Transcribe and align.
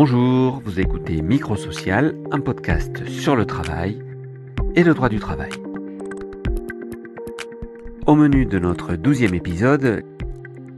Bonjour, 0.00 0.60
vous 0.64 0.78
écoutez 0.78 1.22
Microsocial, 1.22 2.14
un 2.30 2.38
podcast 2.38 3.04
sur 3.08 3.34
le 3.34 3.44
travail 3.46 4.00
et 4.76 4.84
le 4.84 4.94
droit 4.94 5.08
du 5.08 5.18
travail. 5.18 5.50
Au 8.06 8.14
menu 8.14 8.46
de 8.46 8.60
notre 8.60 8.94
douzième 8.94 9.34
épisode, 9.34 10.04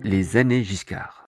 les 0.03 0.39
années 0.39 0.65
Giscard. 0.65 1.27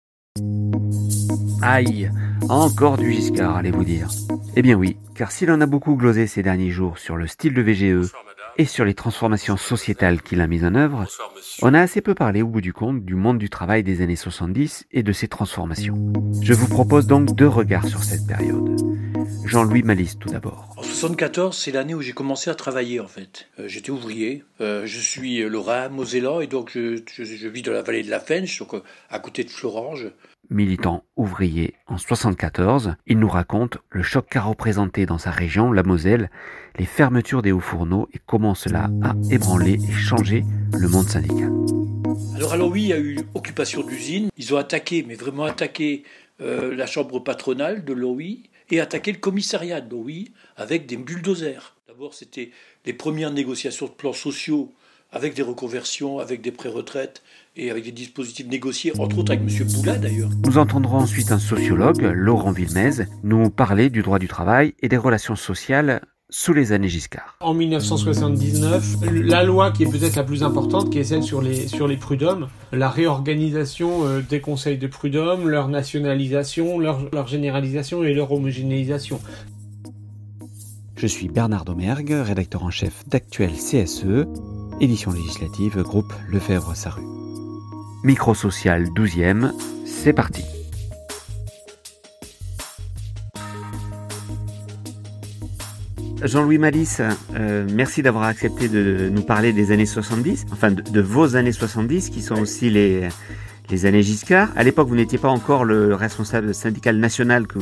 Aïe, 1.61 2.11
encore 2.49 2.97
du 2.97 3.13
Giscard, 3.13 3.57
allez-vous 3.57 3.85
dire. 3.85 4.09
Eh 4.57 4.63
bien 4.63 4.77
oui, 4.77 4.97
car 5.15 5.31
s'il 5.31 5.51
en 5.51 5.61
a 5.61 5.67
beaucoup 5.67 5.95
glosé 5.95 6.27
ces 6.27 6.43
derniers 6.43 6.71
jours 6.71 6.97
sur 6.97 7.19
le 7.19 7.27
style 7.27 7.53
de 7.53 7.61
VGE 7.61 8.11
et 8.63 8.65
sur 8.65 8.85
les 8.85 8.95
transformations 8.95 9.57
sociétales 9.57 10.23
qu'il 10.23 10.41
a 10.41 10.47
mises 10.47 10.65
en 10.65 10.77
œuvre, 10.77 11.05
on 11.63 11.75
a 11.75 11.81
assez 11.81 12.01
peu 12.01 12.15
parlé 12.15 12.43
au 12.43 12.47
bout 12.47 12.61
du 12.61 12.73
compte 12.73 13.05
du 13.05 13.17
monde 13.17 13.39
du 13.39 13.51
travail 13.51 13.83
des 13.83 14.03
années 14.03 14.15
70 14.15 14.87
et 14.93 15.03
de 15.03 15.13
ses 15.13 15.27
transformations. 15.27 15.97
Je 16.41 16.55
vous 16.55 16.69
propose 16.69 17.09
donc 17.09 17.35
deux 17.35 17.49
regards 17.49 17.89
sur 17.89 18.05
cette 18.05 18.25
période. 18.25 18.81
Jean-Louis 19.45 19.83
Malice 19.83 20.17
tout 20.17 20.29
d'abord. 20.29 20.69
En 20.77 20.85
74, 20.85 21.59
c'est 21.59 21.73
l'année 21.73 21.95
où 21.95 22.03
j'ai 22.03 22.13
commencé 22.13 22.51
à 22.51 22.55
travailler 22.55 23.01
en 23.01 23.09
fait. 23.09 23.49
Euh, 23.59 23.67
j'étais 23.67 23.91
ouvrier. 23.91 24.45
Euh, 24.61 24.87
je 24.87 25.01
suis 25.01 25.43
lorrain, 25.43 25.89
mosellan 25.89 26.41
et 26.41 26.47
donc 26.47 26.71
je, 26.75 27.49
vis 27.49 27.63
dans 27.63 27.73
la 27.73 27.83
vallée 27.83 28.05
de 28.05 28.11
la 28.11 28.21
Fench, 28.21 28.61
donc 28.61 28.75
euh, 28.75 28.83
à 29.11 29.19
côté 29.19 29.43
de 29.43 29.51
Florange 29.51 30.13
militant 30.51 31.05
ouvrier 31.17 31.75
en 31.87 31.99
74, 31.99 32.95
il 33.07 33.19
nous 33.19 33.29
raconte 33.29 33.79
le 33.91 34.03
choc 34.03 34.27
qu'a 34.31 34.43
représenté 34.43 35.07
dans 35.07 35.19
sa 35.19 35.31
région, 35.31 35.73
la 35.73 35.83
Moselle, 35.83 36.31
les 36.79 36.85
fermetures 36.85 37.43
des 37.43 37.53
hauts 37.53 37.61
fourneaux 37.61 38.09
et 38.13 38.19
comment 38.25 38.55
cela 38.55 38.91
a 39.03 39.15
ébranlé 39.31 39.75
et 39.75 39.93
changé 39.93 40.45
le 40.73 40.89
monde 40.89 41.09
syndical. 41.09 41.51
Alors, 42.37 42.53
alors 42.53 42.71
oui, 42.71 42.83
il 42.83 42.89
y 42.89 42.93
a 42.93 42.99
eu 42.99 43.19
occupation 43.35 43.83
d'usine. 43.83 44.29
Ils 44.37 44.55
ont 44.55 44.59
attaqué, 44.59 45.05
mais 45.07 45.15
vraiment 45.15 45.45
attaqué 45.45 46.05
euh, 46.41 46.75
la 46.75 46.87
chambre 46.87 47.21
patronale 47.21 47.85
de 47.85 47.93
l'OI 47.93 48.39
et 48.71 48.81
attaqué 48.81 49.13
le 49.13 49.19
commissariat 49.19 49.81
de 49.81 49.91
l'OI 49.91 50.25
avec 50.57 50.87
des 50.87 50.97
bulldozers. 50.97 51.77
D'abord, 51.89 52.15
c'était 52.15 52.51
les 52.85 52.93
premières 52.93 53.31
négociations 53.31 53.87
de 53.87 53.93
plans 53.93 54.13
sociaux 54.13 54.73
avec 55.13 55.35
des 55.35 55.43
reconversions, 55.43 56.19
avec 56.19 56.41
des 56.41 56.53
pré-retraites 56.53 57.23
et 57.57 57.71
avec 57.71 57.85
des 57.85 57.93
dispositifs 57.93 58.47
négociés, 58.47 58.93
entre 58.99 59.19
autres 59.19 59.33
avec 59.33 59.43
M. 59.43 59.67
Boula 59.69 59.99
d'ailleurs. 59.99 60.31
Nous 60.45 60.59
entendrons 60.59 60.99
ensuite 60.99 61.33
un 61.33 61.39
sociologue, 61.39 62.03
Laurent 62.15 62.53
Villemez, 62.53 63.07
nous 63.23 63.51
parler 63.51 63.91
du 63.91 64.03
droit 64.03 64.19
du 64.19 64.29
travail 64.29 64.75
et 64.81 64.89
des 64.89 64.97
relations 64.97 65.37
sociales 65.37 66.03
sous 66.31 66.55
les 66.55 66.73
années 66.73 66.89
Giscard. 66.89 67.37
En 67.41 67.53
1979, 67.53 68.97
la 69.13 69.45
loi 69.45 69.71
qui 69.71 69.83
est 69.83 69.91
peut-être 69.91 70.17
la 70.17 70.25
plus 70.25 70.43
importante, 70.43 70.89
qui 70.91 70.99
est 70.99 71.05
celle 71.05 71.23
sur 71.23 71.43
les, 71.43 71.69
sur 71.69 71.87
les 71.87 71.99
prud'hommes, 71.99 72.49
la 72.73 72.89
réorganisation 72.89 74.07
euh, 74.07 74.23
des 74.23 74.41
conseils 74.41 74.79
de 74.79 74.87
prud'hommes, 74.87 75.47
leur 75.47 75.69
nationalisation, 75.69 76.79
leur, 76.79 77.07
leur 77.13 77.27
généralisation 77.27 78.03
et 78.03 78.15
leur 78.15 78.33
homogénéisation. 78.33 79.21
Je 80.97 81.07
suis 81.07 81.29
Bernard 81.29 81.67
Domergue, 81.67 82.13
rédacteur 82.13 82.65
en 82.65 82.71
chef 82.71 83.07
d'Actuel 83.09 83.51
CSE 83.53 84.27
édition 84.83 85.13
législative, 85.13 85.83
groupe 85.83 86.13
Lefebvre-Saru. 86.29 87.22
Microsocial 88.05 88.85
12e, 88.85 89.53
c'est 89.87 90.13
parti. 90.13 90.45
Jean-Louis 96.23 96.59
Malice, 96.59 97.03
euh, 97.35 97.67
merci 97.73 98.03
d'avoir 98.03 98.25
accepté 98.25 98.69
de 98.69 99.09
nous 99.13 99.23
parler 99.23 99.53
des 99.53 99.73
années 99.73 99.87
70, 99.87 100.47
enfin 100.53 100.71
de 100.71 101.01
vos 101.01 101.37
années 101.37 101.53
70 101.53 102.11
qui 102.11 102.23
sont 102.23 102.41
aussi 102.41 102.71
les, 102.71 103.09
les 103.73 103.87
années 103.87 104.03
Giscard. 104.03 104.51
À 104.55 104.63
l'époque, 104.63 104.87
vous 104.87 104.95
n'étiez 104.95 105.19
pas 105.19 105.31
encore 105.31 105.65
le 105.65 105.95
responsable 105.95 106.55
syndical 106.55 106.99
national 106.99 107.47
que 107.47 107.59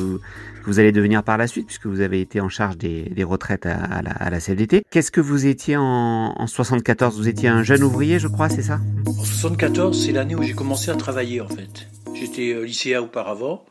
vous, 0.67 0.79
allez 0.79 0.93
devenir 0.93 1.23
par 1.23 1.39
la 1.39 1.47
suite, 1.47 1.67
puisque 1.67 1.87
vous 1.87 2.01
avez 2.01 2.21
été 2.21 2.41
en 2.41 2.49
charge 2.49 2.77
des, 2.77 3.25
retraites 3.25 3.65
à, 3.65 4.03
la, 4.03 4.41
CFDT. 4.41 4.83
Qu'est-ce 4.91 5.11
que 5.11 5.21
vous 5.21 5.47
étiez 5.47 5.77
en, 5.77 6.35
en 6.37 6.47
74 6.47 7.17
Vous 7.17 7.29
étiez 7.29 7.49
un 7.49 7.63
jeune 7.63 7.83
ouvrier, 7.83 8.19
je 8.19 8.29
crois, 8.29 8.49
c'est 8.49 8.63
ça? 8.63 8.81
En 9.07 9.25
74, 9.25 10.05
c'est 10.05 10.13
l'année 10.13 10.35
où 10.35 10.43
j'ai 10.43 10.53
commencé 10.53 10.91
à 10.91 10.97
travailler, 10.97 11.41
en 11.41 11.49
fait. 11.49 11.87
J'étais 12.15 12.53
euh, 12.53 12.65
lycéen 12.65 13.01
auparavant. 13.01 13.65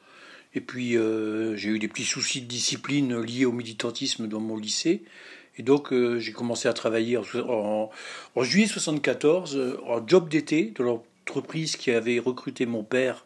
Et 0.56 0.62
puis, 0.62 0.98
euh, 0.98 1.56
j'ai 1.58 1.70
eu 1.70 1.78
des 1.78 1.90
petits 1.90 2.06
soucis 2.06 2.42
de 2.42 2.48
discipline 2.48 3.20
liés 3.20 3.46
au 3.46 3.52
militantisme 3.52 4.28
dans 4.28 4.40
mon 4.40 4.58
lycée. 4.58 5.04
Et 5.58 5.64
donc, 5.64 5.92
euh, 5.92 6.20
j'ai 6.20 6.32
commencé 6.32 6.70
à 6.70 6.74
travailler 6.74 7.18
en, 7.18 7.90
en, 8.36 8.44
juillet 8.44 8.66
74, 8.66 9.78
en 9.86 10.08
job 10.08 10.30
d'été, 10.30 10.74
de 10.78 10.84
entreprise 11.30 11.76
qui 11.76 11.92
avait 11.92 12.18
recruté 12.18 12.66
mon 12.66 12.84
père 12.84 13.24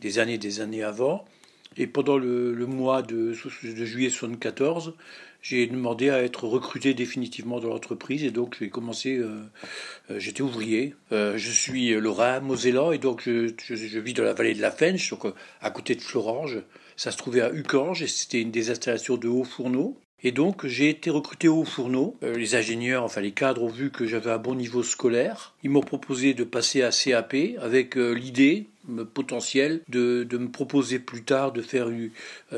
des 0.00 0.18
années 0.18 0.38
des 0.38 0.60
années 0.60 0.82
avant. 0.82 1.24
Et 1.76 1.86
pendant 1.86 2.18
le, 2.18 2.54
mois 2.66 3.02
de, 3.02 3.32
juillet 3.32 4.10
74, 4.10 4.94
j'ai 5.42 5.66
demandé 5.68 6.10
à 6.10 6.22
être 6.22 6.44
recruté 6.44 6.92
définitivement 6.92 7.60
dans 7.60 7.68
l'entreprise 7.68 8.24
et 8.24 8.30
donc 8.30 8.56
j'ai 8.58 8.68
commencé, 8.68 9.16
euh, 9.16 9.42
euh, 10.10 10.18
j'étais 10.18 10.42
ouvrier. 10.42 10.94
Euh, 11.12 11.36
je 11.36 11.50
suis 11.50 11.90
lorrain, 12.00 12.40
mosellan 12.40 12.90
et 12.90 12.98
donc 12.98 13.22
je, 13.24 13.98
vis 14.00 14.14
dans 14.14 14.24
la 14.24 14.32
vallée 14.32 14.54
de 14.54 14.62
la 14.62 14.72
Fench, 14.72 15.10
donc 15.10 15.26
à 15.60 15.70
côté 15.70 15.94
de 15.94 16.00
Florange. 16.00 16.58
Ça 16.96 17.12
se 17.12 17.18
trouvait 17.18 17.42
à 17.42 17.52
Ucange 17.52 18.02
et 18.02 18.08
c'était 18.08 18.40
une 18.40 18.50
des 18.50 18.70
installations 18.70 19.18
de 19.18 19.28
hauts 19.28 19.44
fourneaux. 19.44 20.00
Et 20.22 20.32
donc 20.32 20.66
j'ai 20.66 20.88
été 20.88 21.10
recruté 21.10 21.46
au 21.46 21.64
fourneau. 21.64 22.16
Euh, 22.22 22.36
les 22.36 22.54
ingénieurs, 22.54 23.04
enfin 23.04 23.20
les 23.20 23.32
cadres 23.32 23.62
ont 23.62 23.68
vu 23.68 23.90
que 23.90 24.06
j'avais 24.06 24.30
un 24.30 24.38
bon 24.38 24.54
niveau 24.54 24.82
scolaire. 24.82 25.54
Ils 25.62 25.70
m'ont 25.70 25.82
proposé 25.82 26.32
de 26.32 26.42
passer 26.42 26.82
à 26.82 26.90
CAP 26.90 27.36
avec 27.60 27.96
euh, 27.96 28.12
l'idée 28.12 28.66
potentielle 29.14 29.82
de, 29.88 30.22
de, 30.22 30.38
me 30.38 30.48
proposer 30.48 31.00
plus 31.00 31.24
tard 31.24 31.50
de 31.50 31.60
faire, 31.60 31.88
euh, 31.88 32.10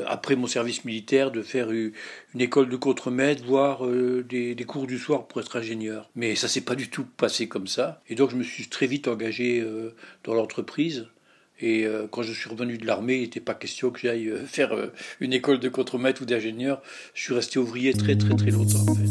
après 0.05 0.35
mon 0.35 0.45
service 0.45 0.85
militaire, 0.85 1.31
de 1.31 1.41
faire 1.41 1.71
une 1.71 1.91
école 2.37 2.69
de 2.69 2.75
contremaître, 2.77 3.43
voire 3.43 3.85
des, 3.87 4.53
des, 4.53 4.63
cours 4.63 4.85
du 4.85 4.99
soir 4.99 5.27
pour 5.27 5.41
être 5.41 5.57
ingénieur. 5.57 6.07
Mais 6.15 6.35
ça 6.35 6.47
s'est 6.47 6.61
pas 6.61 6.75
du 6.75 6.89
tout 6.89 7.03
passé 7.03 7.47
comme 7.47 7.65
ça. 7.65 8.03
Et 8.09 8.15
donc 8.15 8.29
je 8.29 8.35
me 8.35 8.43
suis 8.43 8.67
très 8.67 8.85
vite 8.85 9.07
engagé 9.07 9.67
dans 10.23 10.35
l'entreprise. 10.35 11.07
Et 11.61 11.85
euh, 11.85 12.07
quand 12.09 12.21
je 12.21 12.31
suis 12.31 12.49
revenu 12.49 12.77
de 12.77 12.85
l'armée, 12.85 13.15
il 13.15 13.21
n'était 13.21 13.39
pas 13.39 13.53
question 13.53 13.89
que 13.89 13.99
j'aille 13.99 14.29
euh, 14.29 14.45
faire 14.45 14.73
euh, 14.73 14.93
une 15.19 15.33
école 15.33 15.59
de 15.59 15.67
contremaître 15.67 16.21
ou 16.21 16.25
d'ingénieur. 16.25 16.81
Je 17.13 17.23
suis 17.23 17.33
resté 17.33 17.59
ouvrier 17.59 17.93
très 17.93 18.15
très 18.15 18.35
très 18.35 18.51
longtemps 18.51 18.85
en 18.87 18.95
fait. 18.95 19.09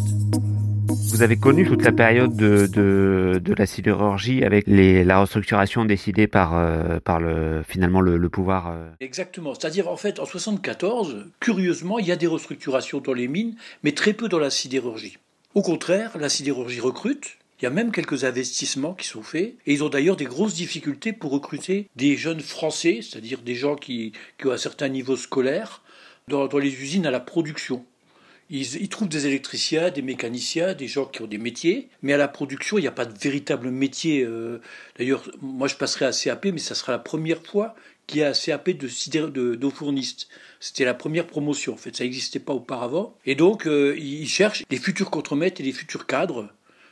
Vous 1.11 1.23
avez 1.23 1.37
connu 1.37 1.67
toute 1.67 1.83
la 1.83 1.93
période 1.93 2.37
de, 2.37 2.67
de, 2.67 3.41
de 3.43 3.55
la 3.55 3.67
sidérurgie 3.67 4.45
avec 4.45 4.67
les, 4.67 5.05
la 5.05 5.21
restructuration 5.21 5.85
décidée 5.85 6.27
par, 6.27 7.01
par 7.01 7.19
le, 7.19 7.63
finalement 7.67 8.01
le, 8.01 8.17
le 8.17 8.29
pouvoir. 8.29 8.75
Exactement. 9.01 9.55
C'est-à-dire 9.55 9.89
en 9.89 9.97
fait 9.97 10.21
en 10.21 10.27
74, 10.27 11.27
curieusement, 11.41 11.99
il 11.99 12.07
y 12.07 12.13
a 12.13 12.17
des 12.17 12.27
restructurations 12.27 13.01
dans 13.01 13.15
les 13.15 13.27
mines, 13.27 13.57
mais 13.83 13.93
très 13.93 14.13
peu 14.13 14.29
dans 14.29 14.39
la 14.39 14.51
sidérurgie. 14.51 15.19
Au 15.55 15.63
contraire, 15.63 16.17
la 16.19 16.29
sidérurgie 16.29 16.81
recrute, 16.81 17.38
il 17.61 17.65
y 17.65 17.67
a 17.67 17.71
même 17.71 17.91
quelques 17.91 18.25
investissements 18.25 18.95
qui 18.95 19.07
sont 19.07 19.23
faits 19.23 19.57
et 19.67 19.73
ils 19.73 19.83
ont 19.83 19.89
d'ailleurs 19.89 20.17
des 20.17 20.27
grosses 20.27 20.55
difficultés 20.55 21.13
pour 21.13 21.33
recruter 21.33 21.89
des 21.97 22.17
jeunes 22.17 22.41
Français, 22.41 23.01
c'est-à-dire 23.03 23.41
des 23.41 23.57
gens 23.57 23.75
qui, 23.75 24.13
ont 24.45 24.53
un 24.53 24.59
certain 24.59 24.89
niveau 24.89 25.17
scolaire, 25.17 25.83
dans, 26.29 26.47
les 26.59 26.83
usines 26.83 27.07
à 27.07 27.11
la 27.11 27.21
production. 27.21 27.85
Ils, 28.51 28.89
trouvent 28.89 29.09
des 29.09 29.27
électriciens, 29.27 29.91
des 29.91 30.03
mécaniciens, 30.03 30.73
des 30.73 30.89
gens 30.89 31.05
qui 31.05 31.21
ont 31.21 31.27
des 31.27 31.39
métiers, 31.39 31.89
mais 32.01 32.15
à 32.15 32.17
la 32.17 32.29
production, 32.29 32.79
il 32.79 32.83
n'y 32.83 32.87
a 32.87 32.93
pas 32.93 33.05
de 33.05 33.19
véritable 33.19 33.71
métier. 33.71 34.23
Euh. 34.25 34.61
D'ailleurs, 34.97 35.31
moi, 35.43 35.69
je 35.69 35.75
passerai 35.75 36.07
à 36.07 36.13
CAP, 36.13 36.47
mais 36.47 36.59
ça 36.59 36.75
sera 36.75 36.93
la 36.93 36.99
première 36.99 37.45
fois 37.45 37.75
qu'il 38.07 38.21
y 38.21 38.23
a 38.23 38.31
un 38.31 38.33
CAP 38.33 38.71
de 38.71 39.55
d'eau 39.55 39.71
fourniste. 39.71 40.29
C'était 40.61 40.87
la 40.87 40.95
première 40.95 41.27
promotion, 41.27 41.75
en 41.75 41.77
fait, 41.77 41.95
ça 41.95 42.05
n'existait 42.05 42.39
pas 42.39 42.55
auparavant. 42.55 43.15
Et 43.27 43.35
donc, 43.35 43.67
euh, 43.67 43.95
ils 43.99 44.29
cherchent 44.29 44.65
les 44.71 44.79
futurs 44.79 45.11
contremaîtres 45.11 45.61
et 45.61 45.65
les 45.65 45.73
futurs 45.73 46.07
cadres 46.07 46.49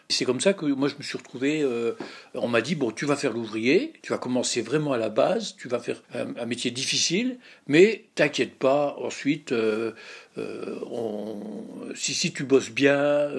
c'est 0.09 0.25
comme 0.25 0.41
ça 0.41 0.53
que 0.53 0.67
moi 0.67 0.89
je 0.89 0.95
me 0.97 1.03
suis 1.03 1.19
retrouvé. 1.19 1.63
Euh, 1.63 1.97
on 2.35 2.49
m'a 2.49 2.61
dit 2.61 2.75
bon, 2.75 2.91
tu 2.91 3.07
vas 3.07 3.17
faire 3.17 3.33
l'ouvrier, 3.33 3.93
tu 4.03 4.13
vas 4.13 4.19
commencer 4.19 4.63
vraiment 4.63 4.93
à 4.93 4.99
la 4.99 5.09
base, 5.09 5.57
tu 5.57 5.69
vas 5.69 5.81
faire 5.81 6.03
un, 6.15 6.47
métier 6.47 6.71
difficile, 6.71 7.39
mais 7.67 8.05
t'inquiète 8.15 8.55
pas. 8.55 8.97
Ensuite, 8.99 9.53
euh, 9.53 9.93
euh, 10.39 10.77
si, 11.95 12.15
si 12.15 12.33
tu 12.33 12.45
bosses 12.45 12.71
bien, 12.71 13.31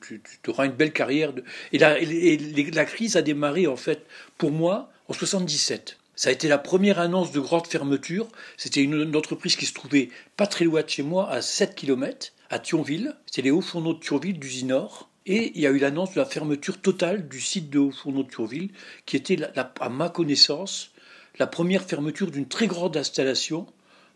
tu, 0.00 0.20
auras 0.48 0.66
une 0.66 0.72
belle 0.72 0.92
carrière. 0.92 1.32
Et, 1.72 1.78
la, 1.78 1.96
la 2.00 2.84
crise 2.84 3.16
a 3.16 3.22
démarré 3.22 3.66
en 3.66 3.76
fait 3.76 4.04
pour 4.36 4.50
moi 4.50 4.90
en 5.08 5.12
77. 5.12 5.98
Ça 6.16 6.30
a 6.30 6.32
été 6.32 6.48
la 6.48 6.58
première 6.58 6.98
annonce 6.98 7.30
de 7.30 7.40
grande 7.40 7.66
fermeture. 7.66 8.26
C'était 8.56 8.82
une, 8.82 8.94
une, 8.94 9.16
entreprise 9.16 9.54
qui 9.54 9.66
se 9.66 9.74
trouvait 9.74 10.08
pas 10.36 10.46
très 10.46 10.64
loin 10.64 10.82
de 10.82 10.88
chez 10.88 11.02
moi, 11.02 11.30
à 11.30 11.42
7 11.42 11.74
km, 11.74 12.32
à 12.48 12.58
Thionville. 12.58 13.14
C'était 13.26 13.42
les 13.42 13.50
hauts 13.50 13.60
fourneaux 13.60 13.92
de 13.92 14.00
Thionville, 14.00 14.38
d'Usinor. 14.38 15.10
Et 15.26 15.52
il 15.54 15.60
y 15.60 15.66
a 15.66 15.70
eu 15.70 15.78
l'annonce 15.78 16.14
de 16.14 16.20
la 16.20 16.24
fermeture 16.24 16.80
totale 16.80 17.28
du 17.28 17.40
site 17.40 17.68
de 17.68 17.80
Haut-Fourneau 17.80 18.22
de 18.22 18.28
Turville, 18.28 18.70
qui 19.06 19.16
était, 19.16 19.38
à 19.56 19.88
ma 19.88 20.08
connaissance, 20.08 20.92
la 21.38 21.46
première 21.46 21.82
fermeture 21.82 22.30
d'une 22.30 22.48
très 22.48 22.68
grande 22.68 22.96
installation 22.96 23.66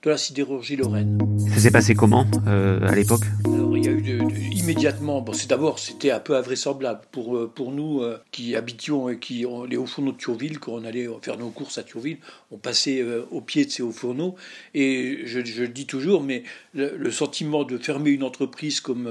de 0.02 0.11
la 0.11 0.17
sidérurgie 0.17 0.76
lorraine. 0.76 1.19
Ça 1.52 1.61
s'est 1.61 1.70
passé 1.70 1.94
comment 1.94 2.26
euh, 2.47 2.81
à 2.87 2.94
l'époque 2.94 3.25
Alors 3.44 3.76
il 3.76 3.85
y 3.85 3.88
a 3.88 3.93
eu 3.93 4.23
immédiatement, 4.52 5.20
bon, 5.20 5.35
c'est 5.35 5.49
d'abord 5.49 5.79
c'était 5.79 6.11
un 6.11 6.20
peu 6.20 6.37
invraisemblable 6.37 7.02
pour, 7.12 7.37
euh, 7.37 7.52
pour 7.55 7.70
nous 7.70 8.00
euh, 8.00 8.19
qui 8.31 8.56
habitions 8.56 9.11
et 9.11 9.19
qui 9.19 9.44
on, 9.44 9.64
les 9.64 9.76
hauts 9.76 9.87
fourneaux 9.87 10.12
de 10.12 10.17
Thionville, 10.17 10.58
quand 10.58 10.73
on 10.73 10.85
allait 10.85 11.06
faire 11.20 11.37
nos 11.37 11.50
courses 11.50 11.76
à 11.76 11.82
Thionville, 11.82 12.17
on 12.50 12.56
passait 12.56 13.05
au 13.31 13.43
pied 13.43 13.67
de 13.67 13.70
ces 13.70 13.82
hauts 13.82 13.93
fourneaux 13.93 14.37
et 14.75 15.20
je, 15.25 15.44
je 15.44 15.62
le 15.62 15.69
dis 15.69 15.87
toujours, 15.87 16.23
mais 16.23 16.44
le, 16.75 17.11
sentiment 17.11 17.64
de 17.64 17.76
fermer 17.76 18.11
une 18.11 18.23
entreprise 18.23 18.81
comme 18.81 19.11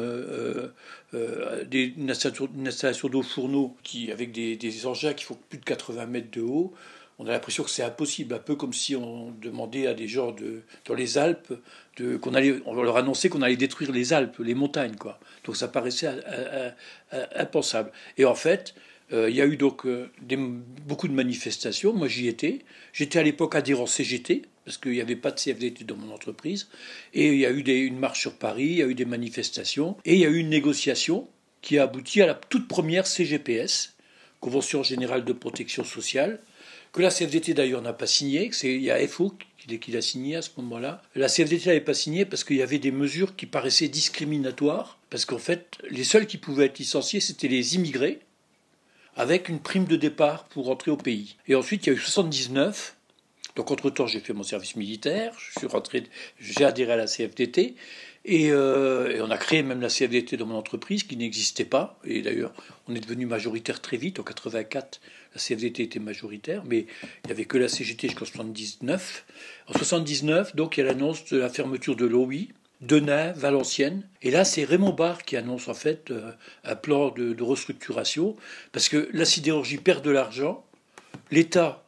des, 1.14 1.94
une 1.98 2.10
installation, 2.10 3.10
d'eau 3.10 3.22
fourneaux 3.22 3.76
qui 3.84 4.12
avec 4.12 4.32
des, 4.32 4.56
des 4.56 4.86
engins 4.88 5.14
qui 5.14 5.26
font 5.26 5.38
plus 5.50 5.60
de 5.60 5.66
80 5.66 6.06
mètres 6.08 6.32
de 6.32 6.42
haut, 6.42 6.74
on 7.20 7.28
a 7.28 7.32
l'impression 7.32 7.64
que 7.66 7.70
c'est 7.70 7.84
impossible, 7.84 8.34
un 8.34 8.40
peu 8.40 8.56
comme 8.56 8.72
si 8.72 8.96
on 8.96 9.32
demandait 9.32 9.88
à 9.88 9.94
des 9.94 10.08
gens 10.08 10.34
dans 10.86 10.94
les 10.94 11.18
Alpes, 11.18 11.54
qu'on 12.22 12.34
allait, 12.34 12.62
on 12.66 12.82
leur 12.82 12.96
annonçait 12.96 13.28
qu'on 13.28 13.42
allait 13.42 13.58
détruire 13.58 13.92
les 13.92 14.14
Alpes, 14.14 14.38
les 14.40 14.56
montagnes, 14.56 14.96
quoi. 14.96 15.20
Donc 15.44 15.58
ça 15.58 15.68
paraissait 15.68 16.08
euh, 16.08 16.22
euh, 16.28 16.72
euh, 17.14 17.26
impensable. 17.36 17.92
Et 18.18 18.24
en 18.24 18.36
fait, 18.36 18.74
il 19.12 19.36
y 19.36 19.42
a 19.42 19.48
eu 19.48 19.58
donc 19.58 19.88
beaucoup 20.88 21.08
de 21.08 21.14
manifestations. 21.14 21.94
Moi, 21.94 22.08
j'y 22.08 22.28
étais. 22.28 22.60
J'étais 22.94 23.18
à 23.18 23.24
l'époque 23.24 23.56
adhérent 23.56 23.88
CGT, 23.88 24.44
parce 24.64 24.78
qu'il 24.78 24.92
n'y 24.92 25.02
avait 25.02 25.16
pas 25.16 25.32
de 25.32 25.40
CFDT 25.40 25.84
dans 25.84 25.98
mon 25.98 26.14
entreprise. 26.14 26.70
Et 27.16 27.34
il 27.34 27.40
y 27.40 27.46
a 27.46 27.50
eu 27.50 27.86
une 27.86 27.98
marche 27.98 28.22
sur 28.22 28.34
Paris, 28.34 28.68
il 28.68 28.78
y 28.78 28.84
a 28.84 28.86
eu 28.86 28.94
des 28.94 29.06
manifestations, 29.06 29.98
et 30.06 30.14
il 30.14 30.20
y 30.20 30.26
a 30.26 30.30
eu 30.30 30.38
une 30.38 30.50
négociation 30.50 31.28
qui 31.62 31.80
a 31.80 31.84
abouti 31.84 32.22
à 32.22 32.28
la 32.28 32.36
toute 32.36 32.68
première 32.68 33.08
CGPS, 33.08 33.96
Convention 34.40 34.84
générale 34.84 35.26
de 35.26 35.34
protection 35.34 35.84
sociale, 35.84 36.40
que 36.92 37.02
la 37.02 37.10
CFDT 37.10 37.54
d'ailleurs 37.54 37.82
n'a 37.82 37.94
pas 37.94 38.08
signé, 38.08 38.52
il 38.64 38.82
y 38.82 38.92
a 38.92 39.08
FO 39.08 39.34
qui, 39.58 39.92
l'a 39.92 40.02
signé 40.02 40.36
à 40.36 40.42
ce 40.42 40.50
moment-là. 40.58 41.02
La 41.16 41.28
CFDT 41.28 41.68
n'avait 41.68 41.82
pas 41.82 41.94
signé 41.94 42.26
parce 42.26 42.44
qu'il 42.44 42.58
y 42.58 42.62
avait 42.62 42.80
des 42.80 42.92
mesures 42.92 43.36
qui 43.36 43.46
paraissaient 43.46 43.88
discriminatoires, 43.88 44.98
parce 45.10 45.26
qu'en 45.26 45.38
fait, 45.38 45.78
les 45.90 46.04
seuls 46.04 46.26
qui 46.26 46.38
pouvaient 46.38 46.66
être 46.66 46.80
licenciés, 46.80 47.20
c'était 47.20 47.48
les 47.48 47.76
immigrés, 47.76 48.20
avec 49.16 49.50
une 49.50 49.60
prime 49.60 49.86
de 49.86 49.96
départ 49.96 50.46
pour 50.46 50.70
entrer 50.70 50.92
au 50.92 50.98
pays. 50.98 51.36
Et 51.48 51.56
ensuite, 51.56 51.86
il 51.86 51.90
y 51.90 51.94
a 51.94 51.96
eu 51.96 52.00
79. 52.00 52.96
Donc, 53.56 53.72
entre-temps, 53.72 54.08
j'ai 54.08 54.20
fait 54.22 54.34
mon 54.34 54.44
service 54.44 54.76
militaire, 54.76 55.36
j'ai 56.40 56.64
adhéré 56.64 56.94
à 56.94 56.96
la 56.96 57.06
CFDT, 57.06 57.76
euh, 58.28 59.10
et, 59.10 59.22
on 59.22 59.32
a 59.32 59.38
créé 59.38 59.64
même 59.64 59.82
la 59.82 59.88
CFDT 59.88 60.38
dans 60.38 60.46
mon 60.46 60.56
entreprise 60.56 61.04
qui 61.04 61.16
n'existait 61.18 61.66
pas. 61.66 62.00
Et 62.04 62.22
d'ailleurs, 62.22 62.54
on 62.88 62.96
est 62.96 63.00
devenu 63.00 63.26
majoritaire 63.26 63.82
très 63.82 63.98
vite. 63.98 64.20
En 64.20 64.24
84, 64.24 65.00
la 65.34 65.42
CFDT 65.42 65.84
était 65.84 66.00
majoritaire, 66.00 66.64
mais 66.66 66.86
il 67.24 67.28
n'y 67.28 67.32
avait 67.32 67.46
que 67.46 67.58
la 67.58 67.68
CGT 67.68 68.10
jusqu'en 68.10 68.26
79. 68.26 69.26
En 69.68 69.74
79, 69.74 70.56
donc, 70.56 70.78
il 70.78 70.82
y 70.82 70.84
a 70.84 70.88
l'annonce 70.88 71.26
de 71.26 71.38
la 71.38 71.50
fermeture 71.50 71.96
de 71.96 72.06
l'OI, 72.06 72.48
Denain, 72.82 73.32
Valenciennes. 73.34 74.08
Et 74.22 74.32
là, 74.32 74.46
c'est 74.46 74.64
Raymond 74.64 74.94
Barre 74.94 75.24
qui 75.24 75.36
annonce 75.36 75.68
en 75.68 75.74
fait 75.74 76.12
euh, 76.12 76.32
un 76.64 76.76
plan 76.76 77.10
de, 77.10 77.42
restructuration, 77.42 78.36
parce 78.72 78.90
que 78.90 79.10
la 79.14 79.26
sidérurgie 79.26 79.78
perd 79.78 80.04
de 80.04 80.12
l'argent, 80.12 80.66
l'État 81.32 81.84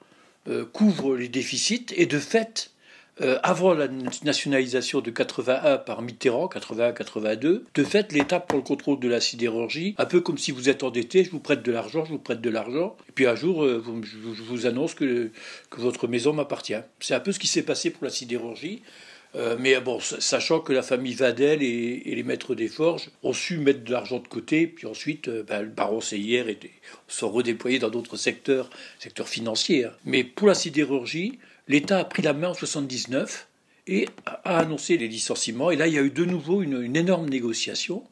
euh, 0.48 0.66
couvre 0.66 1.16
les 1.16 1.30
déficits, 1.30 1.88
et 1.96 2.06
de 2.06 2.20
fait, 2.20 2.71
euh, 3.22 3.38
avant 3.44 3.74
la 3.74 3.88
nationalisation 4.24 5.00
de 5.02 5.12
81 5.12 5.78
par 5.78 6.02
Mitterrand, 6.02 6.48
81-82, 6.48 7.64
de 7.74 7.84
fait, 7.84 8.12
l'État 8.12 8.40
prend 8.40 8.58
le 8.58 8.64
contrôle 8.64 9.00
de 9.00 9.08
la 9.08 9.22
sidérurgie, 9.22 9.94
un 10.00 10.06
peu 10.06 10.22
comme 10.22 10.40
si 10.40 10.52
vous 10.52 10.70
êtes 10.70 10.82
endetté, 10.82 11.24
je 11.24 11.30
vous 11.30 11.40
prête 11.40 11.62
de 11.62 11.72
l'argent, 11.72 12.04
je 12.04 12.12
vous 12.12 12.20
prête 12.20 12.42
de 12.42 12.50
l'argent, 12.50 12.96
et 13.10 13.12
puis 13.12 13.28
un 13.28 13.36
jour, 13.36 13.64
euh, 13.64 13.84
je 14.04 14.42
vous 14.44 14.66
annonce 14.66 14.96
que, 14.96 15.30
votre 15.78 16.08
maison 16.08 16.34
m'appartient. 16.34 16.82
C'est 17.00 17.14
un 17.14 17.20
peu 17.20 17.32
ce 17.32 17.40
qui 17.40 17.48
s'est 17.48 17.64
passé 17.64 17.92
pour 17.92 18.04
la 18.04 18.10
sidérurgie. 18.10 18.82
Euh, 19.34 19.56
mais 19.58 19.80
bon, 19.80 20.00
sachant 20.02 20.60
que 20.60 20.74
la 20.74 20.82
famille 20.82 21.14
Vadel 21.14 21.64
et, 21.64 22.04
les 22.06 22.24
maîtres 22.24 22.54
des 22.54 22.68
forges 22.68 23.10
ont 23.24 23.32
su 23.32 23.60
mettre 23.60 23.84
de 23.84 23.92
l'argent 23.92 24.20
de 24.20 24.28
côté, 24.28 24.68
puis 24.68 24.88
ensuite, 24.88 25.30
ben, 25.30 25.62
le 25.62 25.70
baron 25.70 26.02
Seyer 26.02 26.44
sont 27.08 27.30
redéployés 27.30 27.80
dans 27.80 27.90
d'autres 27.90 28.18
secteurs, 28.18 28.70
secteurs 29.00 29.30
financiers. 29.30 29.86
Hein. 29.86 29.94
Mais 30.04 30.26
pour 30.26 30.48
la 30.48 30.54
sidérurgie, 30.54 31.40
l'État 31.72 32.00
a 32.00 32.06
pris 32.06 32.22
la 32.22 32.34
main 32.34 32.50
en 32.50 32.54
79 32.54 33.48
et 33.88 34.08
a 34.26 34.58
annoncé 34.58 34.98
les 34.98 35.08
licenciements. 35.08 35.72
Et 35.72 35.76
là, 35.76 35.88
il 35.88 35.94
y 35.94 35.98
a 35.98 36.02
eu 36.02 36.12
de 36.12 36.26
nouveau 36.26 36.62
une, 36.62 36.96
énorme 36.96 37.30
négociation 37.30 38.04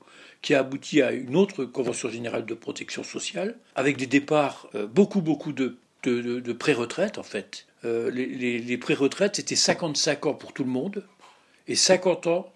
qui 0.41 0.55
a 0.55 0.59
abouti 0.59 1.01
à 1.01 1.11
une 1.11 1.35
autre 1.35 1.65
convention 1.65 2.09
générale 2.09 2.45
de 2.45 2.53
protection 2.53 3.03
sociale, 3.03 3.57
avec 3.75 3.97
des 3.97 4.07
départs, 4.07 4.69
euh, 4.73 4.87
beaucoup, 4.87 5.21
beaucoup 5.21 5.51
de, 5.51 5.77
de, 6.03 6.53
pré-retraite, 6.53 7.17
en 7.17 7.23
fait. 7.23 7.67
Euh, 7.83 8.09
les, 8.09 8.77
pré-retraites, 8.77 9.35
c'était 9.35 9.57
55 9.57 10.25
ans 10.25 10.33
pour 10.33 10.53
tout 10.53 10.63
le 10.63 10.69
monde 10.69 11.03
et 11.67 11.75
50 11.75 12.27
ans 12.27 12.53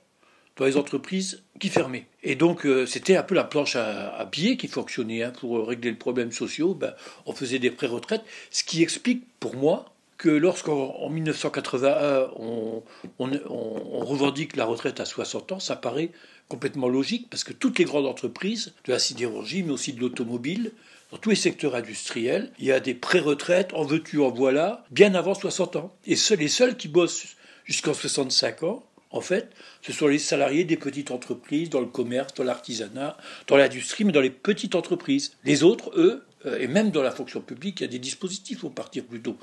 dans 0.55 0.65
les 0.65 0.77
entreprises 0.77 1.43
qui 1.59 1.67
fermaient. 1.67 2.05
Et 2.23 2.35
donc, 2.35 2.65
euh, 2.65 2.85
c'était 2.85 3.17
un 3.17 3.23
peu 3.23 3.35
la 3.35 3.43
planche 3.43 3.75
à, 3.75 4.15
à 4.15 4.25
billets 4.25 4.55
qui 4.55 4.69
fonctionnait. 4.69 5.23
Hein, 5.23 5.33
pour 5.37 5.67
régler 5.67 5.91
le 5.91 5.97
problème 5.97 6.31
social, 6.31 6.69
ben, 6.75 6.93
on 7.25 7.33
faisait 7.33 7.59
des 7.59 7.71
pré-retraites, 7.71 8.23
ce 8.49 8.63
qui 8.63 8.81
explique 8.81 9.25
pour 9.41 9.57
moi 9.57 9.92
que 10.23 10.29
lorsqu'en 10.29 11.09
1981 11.09 12.29
on, 12.39 12.81
revendique 13.19 14.55
la 14.55 14.63
retraite 14.63 15.01
à 15.01 15.05
60 15.05 15.51
ans, 15.51 15.59
ça 15.59 15.75
paraît 15.75 16.11
complètement 16.47 16.87
logique 16.87 17.29
parce 17.29 17.43
que 17.43 17.51
toutes 17.51 17.77
les 17.77 17.83
grandes 17.83 18.05
entreprises 18.05 18.73
de 18.85 18.93
la 18.93 18.99
sidérurgie, 18.99 19.63
mais 19.63 19.73
aussi 19.73 19.91
de 19.91 19.99
l'automobile, 19.99 20.71
dans 21.11 21.17
tous 21.17 21.31
les 21.31 21.35
secteurs 21.35 21.75
industriels, 21.75 22.53
il 22.57 22.65
y 22.65 22.71
a 22.71 22.79
des 22.79 22.93
pré-retraites, 22.93 23.73
en 23.73 23.83
veux-tu, 23.83 24.21
en 24.21 24.31
voilà, 24.31 24.85
bien 24.91 25.13
avant 25.13 25.33
60 25.33 25.75
ans. 25.75 25.93
Et 26.07 26.15
les 26.37 26.47
seuls 26.47 26.77
qui 26.77 26.87
bossent 26.87 27.35
jusqu'en 27.65 27.93
65 27.93 28.63
ans, 28.63 28.85
en 29.11 29.21
fait, 29.21 29.49
ce 29.81 29.91
sont 29.91 30.07
les 30.07 30.19
salariés 30.19 30.63
des 30.63 30.77
petites 30.77 31.11
entreprises, 31.11 31.69
dans 31.69 31.81
le 31.81 31.85
commerce, 31.85 32.33
dans 32.33 32.45
l'artisanat, 32.45 33.17
dans 33.47 33.57
l'industrie, 33.57 34.05
mais 34.05 34.13
dans 34.13 34.21
les 34.21 34.29
petites 34.29 34.75
entreprises. 34.75 35.35
Les 35.43 35.63
autres, 35.63 35.91
eux, 35.97 36.23
et 36.59 36.67
même 36.67 36.91
dans 36.91 37.01
la 37.01 37.11
fonction 37.11 37.41
publique, 37.41 37.81
il 37.81 37.83
y 37.83 37.87
a 37.87 37.89
des 37.89 37.99
dispositifs 37.99 38.59
pour 38.59 38.73
partir 38.73 39.03
plus 39.05 39.21
tôt. 39.21 39.37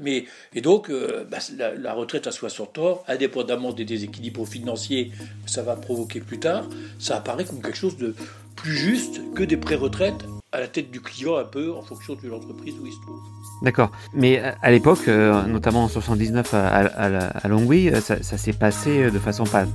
Mais, 0.00 0.24
et 0.54 0.60
donc, 0.60 0.90
euh, 0.90 1.24
bah, 1.30 1.38
la, 1.56 1.92
retraite 1.92 2.26
à 2.26 2.32
60 2.32 2.78
ans, 2.78 3.02
indépendamment 3.08 3.72
des 3.72 3.84
déséquilibres 3.84 4.46
financiers 4.46 5.12
que 5.44 5.50
ça 5.50 5.62
va 5.62 5.76
provoquer 5.76 6.20
plus 6.20 6.38
tard, 6.38 6.68
ça 6.98 7.16
apparaît 7.16 7.44
comme 7.44 7.62
quelque 7.62 7.76
chose 7.76 7.96
de 7.96 8.14
plus 8.56 8.76
juste 8.76 9.20
que 9.34 9.42
des 9.42 9.56
pré-retraites 9.56 10.24
à 10.52 10.60
la 10.60 10.66
tête 10.66 10.90
du 10.90 11.00
client 11.00 11.36
un 11.36 11.44
peu 11.44 11.74
en 11.74 11.82
fonction 11.82 12.14
de 12.14 12.26
l'entreprise 12.26 12.74
où 12.80 12.86
il 12.86 12.92
se 12.92 13.00
trouve. 13.02 13.20
D'accord. 13.62 13.90
Mais 14.14 14.40
euh, 14.40 14.52
à 14.62 14.70
l'époque, 14.70 15.06
euh, 15.08 15.42
notamment 15.44 15.84
en 15.84 15.88
79 15.88 16.54
à, 16.54 16.66
à, 16.66 17.48
Longwy, 17.48 17.90
euh, 17.90 18.00
ça, 18.00 18.22
s'est 18.22 18.52
passé 18.52 19.10
de 19.10 19.18
façon 19.18 19.44
pas, 19.44 19.66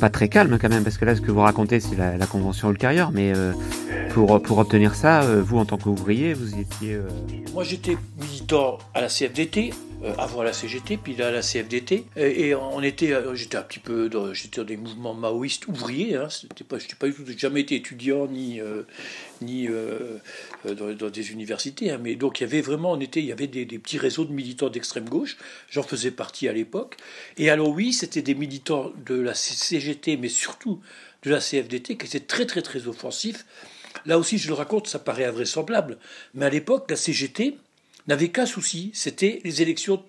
pas 0.00 0.08
très 0.08 0.28
calme 0.28 0.58
quand 0.60 0.70
même, 0.70 0.82
parce 0.82 0.96
que 0.96 1.04
là, 1.04 1.14
ce 1.14 1.20
que 1.20 1.30
vous 1.30 1.40
racontez, 1.40 1.80
c'est 1.80 1.96
la, 1.96 2.16
la, 2.16 2.26
convention 2.26 2.70
ultérieure, 2.70 3.10
mais 3.12 3.32
pour, 4.10 4.40
pour 4.40 4.58
obtenir 4.58 4.94
ça, 4.94 5.20
vous, 5.40 5.58
en 5.58 5.66
tant 5.66 5.76
qu'ouvrier, 5.76 6.32
vous 6.32 6.58
étiez... 6.58 6.98
Moi, 7.52 7.64
j'étais 7.64 7.98
militant 8.18 8.78
à 8.94 9.02
la 9.02 9.08
CFDT, 9.08 9.72
euh, 9.72 9.93
avant 10.18 10.42
la 10.42 10.52
CGT, 10.52 10.96
puis 10.96 11.14
là 11.14 11.30
la 11.30 11.40
CFDT. 11.40 12.04
Et, 12.16 12.54
on 12.54 12.82
était, 12.82 13.12
euh, 13.12 13.34
j'étais 13.34 13.56
un 13.56 13.62
petit 13.62 13.78
peu, 13.78 14.10
j'étais 14.32 14.60
dans 14.60 14.66
des 14.66 14.76
mouvements 14.76 15.14
maoïstes 15.14 15.66
ouvriers. 15.68 16.16
Hein, 16.16 16.28
c'était 16.30 16.64
pas, 16.64 16.78
du 16.78 17.14
tout, 17.14 17.24
jamais 17.36 17.60
été 17.60 17.76
étudiant 17.76 18.26
ni 18.26 18.60
euh, 18.60 18.82
ni 19.40 19.68
dans, 20.64 21.10
des 21.10 21.32
universités. 21.32 21.90
Hein, 21.90 22.00
mais 22.02 22.16
donc 22.16 22.40
il 22.40 22.44
y 22.44 22.46
avait 22.46 22.60
vraiment, 22.60 22.92
on 22.92 23.00
était, 23.00 23.20
il 23.20 23.26
y 23.26 23.32
avait 23.32 23.46
des, 23.46 23.66
petits 23.78 23.98
réseaux 23.98 24.24
de 24.24 24.32
militants 24.32 24.68
d'extrême 24.68 25.08
gauche. 25.08 25.36
J'en 25.70 25.82
faisais 25.82 26.10
partie 26.10 26.48
à 26.48 26.52
l'époque. 26.52 26.96
Et 27.36 27.50
alors 27.50 27.68
oui, 27.68 27.92
c'était 27.92 28.22
des 28.22 28.34
militants 28.34 28.92
de 29.06 29.14
la 29.14 29.34
CGT, 29.34 30.16
mais 30.16 30.28
surtout 30.28 30.80
de 31.22 31.30
la 31.30 31.40
CFDT, 31.40 31.96
qui 31.96 32.06
étaient 32.06 32.20
très 32.20 32.46
très 32.46 32.62
très 32.62 32.86
offensifs. 32.86 33.44
Là 34.06 34.18
aussi, 34.18 34.38
je 34.38 34.48
le 34.48 34.54
raconte, 34.54 34.88
ça 34.88 34.98
paraît 34.98 35.24
invraisemblable. 35.24 35.98
Mais 36.34 36.46
à 36.46 36.50
l'époque, 36.50 36.90
la 36.90 36.96
CGT, 36.96 37.56
n'avait 38.06 38.28
qu'un 38.28 38.46
souci, 38.46 38.90
c'était 38.94 39.40
les 39.44 39.62
élections, 39.62 40.04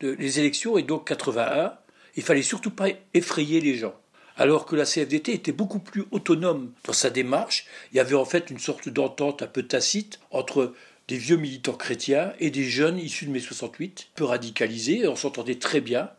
les 0.00 0.38
élections 0.38 0.78
et 0.78 0.82
donc 0.82 1.06
81. 1.08 1.74
Il 2.16 2.22
fallait 2.22 2.42
surtout 2.42 2.70
pas 2.70 2.88
effrayer 3.14 3.60
les 3.60 3.76
gens. 3.76 3.94
Alors 4.36 4.66
que 4.66 4.76
la 4.76 4.84
CFDT 4.84 5.32
était 5.32 5.52
beaucoup 5.52 5.80
plus 5.80 6.04
autonome 6.10 6.72
dans 6.84 6.92
sa 6.92 7.10
démarche. 7.10 7.66
Il 7.92 7.96
y 7.96 8.00
avait 8.00 8.14
en 8.14 8.24
fait 8.24 8.50
une 8.50 8.58
sorte 8.58 8.88
d'entente 8.88 9.42
un 9.42 9.46
peu 9.46 9.64
tacite 9.64 10.20
entre 10.30 10.74
des 11.08 11.16
vieux 11.16 11.36
militants 11.36 11.72
chrétiens 11.72 12.32
et 12.38 12.50
des 12.50 12.64
jeunes 12.64 12.98
issus 12.98 13.26
de 13.26 13.30
mai 13.30 13.40
68, 13.40 14.08
peu 14.14 14.24
radicalisés, 14.24 15.08
on 15.08 15.16
s'entendait 15.16 15.58
très 15.58 15.80
bien. 15.80 16.10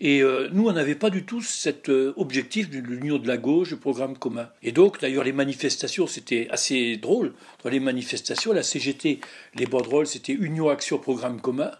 Et 0.00 0.22
euh, 0.22 0.48
nous, 0.52 0.68
on 0.68 0.72
n'avait 0.72 0.94
pas 0.94 1.10
du 1.10 1.24
tout 1.24 1.42
cet 1.42 1.88
euh, 1.88 2.12
objectif 2.16 2.70
de 2.70 2.78
l'union 2.78 3.18
de 3.18 3.26
la 3.26 3.36
gauche, 3.36 3.72
le 3.72 3.78
programme 3.78 4.16
commun. 4.16 4.48
Et 4.62 4.70
donc, 4.70 5.00
d'ailleurs, 5.00 5.24
les 5.24 5.32
manifestations, 5.32 6.06
c'était 6.06 6.46
assez 6.50 6.96
drôle. 6.96 7.32
Dans 7.64 7.70
les 7.70 7.80
manifestations, 7.80 8.52
la 8.52 8.62
CGT, 8.62 9.18
les 9.56 9.66
banderoles, 9.66 10.06
c'était 10.06 10.34
Union 10.34 10.68
Action 10.68 10.98
Programme 10.98 11.40
commun. 11.40 11.72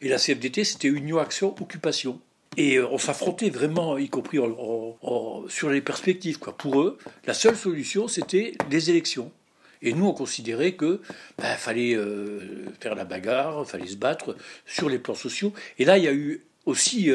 Et 0.00 0.08
la 0.08 0.18
CFDT, 0.18 0.62
c'était 0.62 0.88
Union 0.88 1.18
Action 1.18 1.56
Occupation. 1.60 2.20
Et 2.56 2.76
euh, 2.76 2.86
on 2.92 2.98
s'affrontait 2.98 3.50
vraiment, 3.50 3.98
y 3.98 4.08
compris 4.08 4.38
sur 5.48 5.70
les 5.70 5.80
perspectives. 5.80 6.38
Quoi. 6.38 6.56
Pour 6.56 6.80
eux, 6.80 6.98
la 7.26 7.34
seule 7.34 7.56
solution, 7.56 8.06
c'était 8.06 8.52
les 8.70 8.90
élections. 8.90 9.32
Et 9.82 9.92
nous, 9.92 10.06
on 10.06 10.12
considérait 10.12 10.72
que 10.72 11.00
ben, 11.36 11.56
fallait 11.56 11.98
faire 12.80 12.94
la 12.94 13.04
bagarre, 13.04 13.68
fallait 13.68 13.88
se 13.88 13.96
battre 13.96 14.34
sur 14.64 14.88
les 14.88 14.98
plans 14.98 15.14
sociaux. 15.14 15.52
Et 15.78 15.84
là, 15.84 15.98
il 15.98 16.04
y 16.04 16.08
a 16.08 16.14
eu 16.14 16.46
aussi 16.66 17.10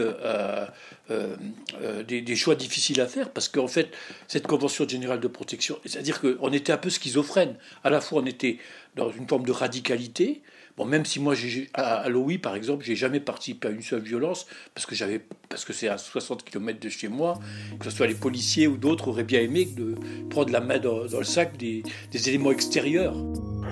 des, 2.08 2.22
des, 2.22 2.36
choix 2.36 2.55
difficiles 2.55 3.01
à 3.01 3.08
faire 3.08 3.29
parce 3.29 3.50
qu'en 3.50 3.67
fait, 3.67 3.89
cette 4.27 4.48
convention 4.48 4.88
générale 4.88 5.20
de 5.20 5.27
protection, 5.27 5.77
c'est-à-dire 5.86 6.22
qu'on 6.22 6.51
était 6.51 6.72
un 6.72 6.77
peu 6.77 6.89
schizophrène. 6.89 7.55
À 7.84 7.89
la 7.89 8.01
fois, 8.01 8.22
on 8.22 8.25
était 8.25 8.58
dans 8.96 9.12
une 9.12 9.27
forme 9.27 9.46
de 9.46 9.51
radicalité, 9.51 10.41
Bon, 10.77 10.86
même 10.86 11.05
si 11.05 11.20
moi, 11.20 11.36
à 11.74 12.08
l'OI, 12.10 12.38
par 12.41 12.55
exemple, 12.55 12.86
j'ai 12.86 12.96
jamais 12.96 13.20
participé 13.20 13.67
à 13.67 13.72
une 13.72 13.81
seule 13.81 14.01
violence, 14.01 14.48
parce 14.74 14.86
que 14.86 14.96
j'avais, 14.96 15.22
parce 15.50 15.65
que 15.65 15.74
c'est 15.74 15.88
à 15.88 15.98
60 15.98 16.43
km 16.43 16.79
de 16.79 16.89
chez 16.89 17.08
moi, 17.08 17.39
que 17.79 17.86
ce 17.86 17.91
soit 17.91 18.08
les 18.08 18.15
policiers 18.15 18.67
ou 18.67 18.77
d'autres 18.77 19.10
auraient 19.10 19.24
bien 19.24 19.41
aimé 19.41 19.65
de 19.65 19.96
prendre 20.29 20.51
la 20.51 20.62
main 20.62 20.79
dans, 20.79 21.03
le 21.03 21.24
sac 21.24 21.58
des, 21.58 21.84
éléments 22.13 22.51
extérieurs. 22.51 23.15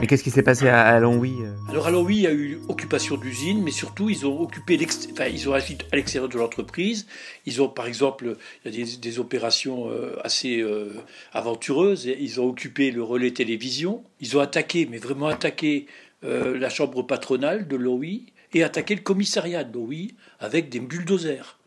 Et 0.01 0.07
qu'est-ce 0.07 0.23
qui 0.23 0.31
s'est 0.31 0.43
passé 0.43 0.69
à, 0.69 0.97
Longwy 0.99 1.33
euh 1.41 1.53
Alors 1.69 1.87
à 1.87 1.91
Longwy, 1.91 2.15
il 2.15 2.21
y 2.21 2.27
a 2.27 2.31
eu 2.31 2.59
occupation 2.69 3.17
d'usine, 3.17 3.61
mais 3.61 3.71
surtout 3.71 4.09
ils 4.09 4.25
ont 4.25 4.39
occupé, 4.39 4.79
agi 5.17 5.47
à 5.91 5.95
l'extérieur 5.95 6.29
de 6.29 6.37
l'entreprise. 6.37 7.05
Ils 7.45 7.61
ont, 7.61 7.67
par 7.67 7.85
exemple, 7.85 8.37
des, 8.63 9.19
opérations 9.19 9.89
euh, 9.91 10.15
assez 10.23 10.61
euh, 10.61 10.93
aventureuses. 11.33 12.05
Ils 12.05 12.39
ont 12.39 12.47
occupé 12.47 12.91
le 12.91 13.03
relais 13.03 13.31
télévision. 13.31 14.03
Ils 14.21 14.37
ont 14.37 14.39
attaqué, 14.39 14.87
mais 14.89 14.97
vraiment 14.97 15.27
attaqué 15.27 15.87
la 16.21 16.69
chambre 16.69 17.01
patronale 17.03 17.65
de 17.67 17.77
l'OI 17.77 18.25
et 18.53 18.63
attaquer 18.63 18.95
le 18.95 19.01
commissariat 19.01 19.63
de 19.63 19.73
l'OI 19.73 20.11
avec 20.39 20.67
des 20.69 20.81
bulldozers. 20.81 21.59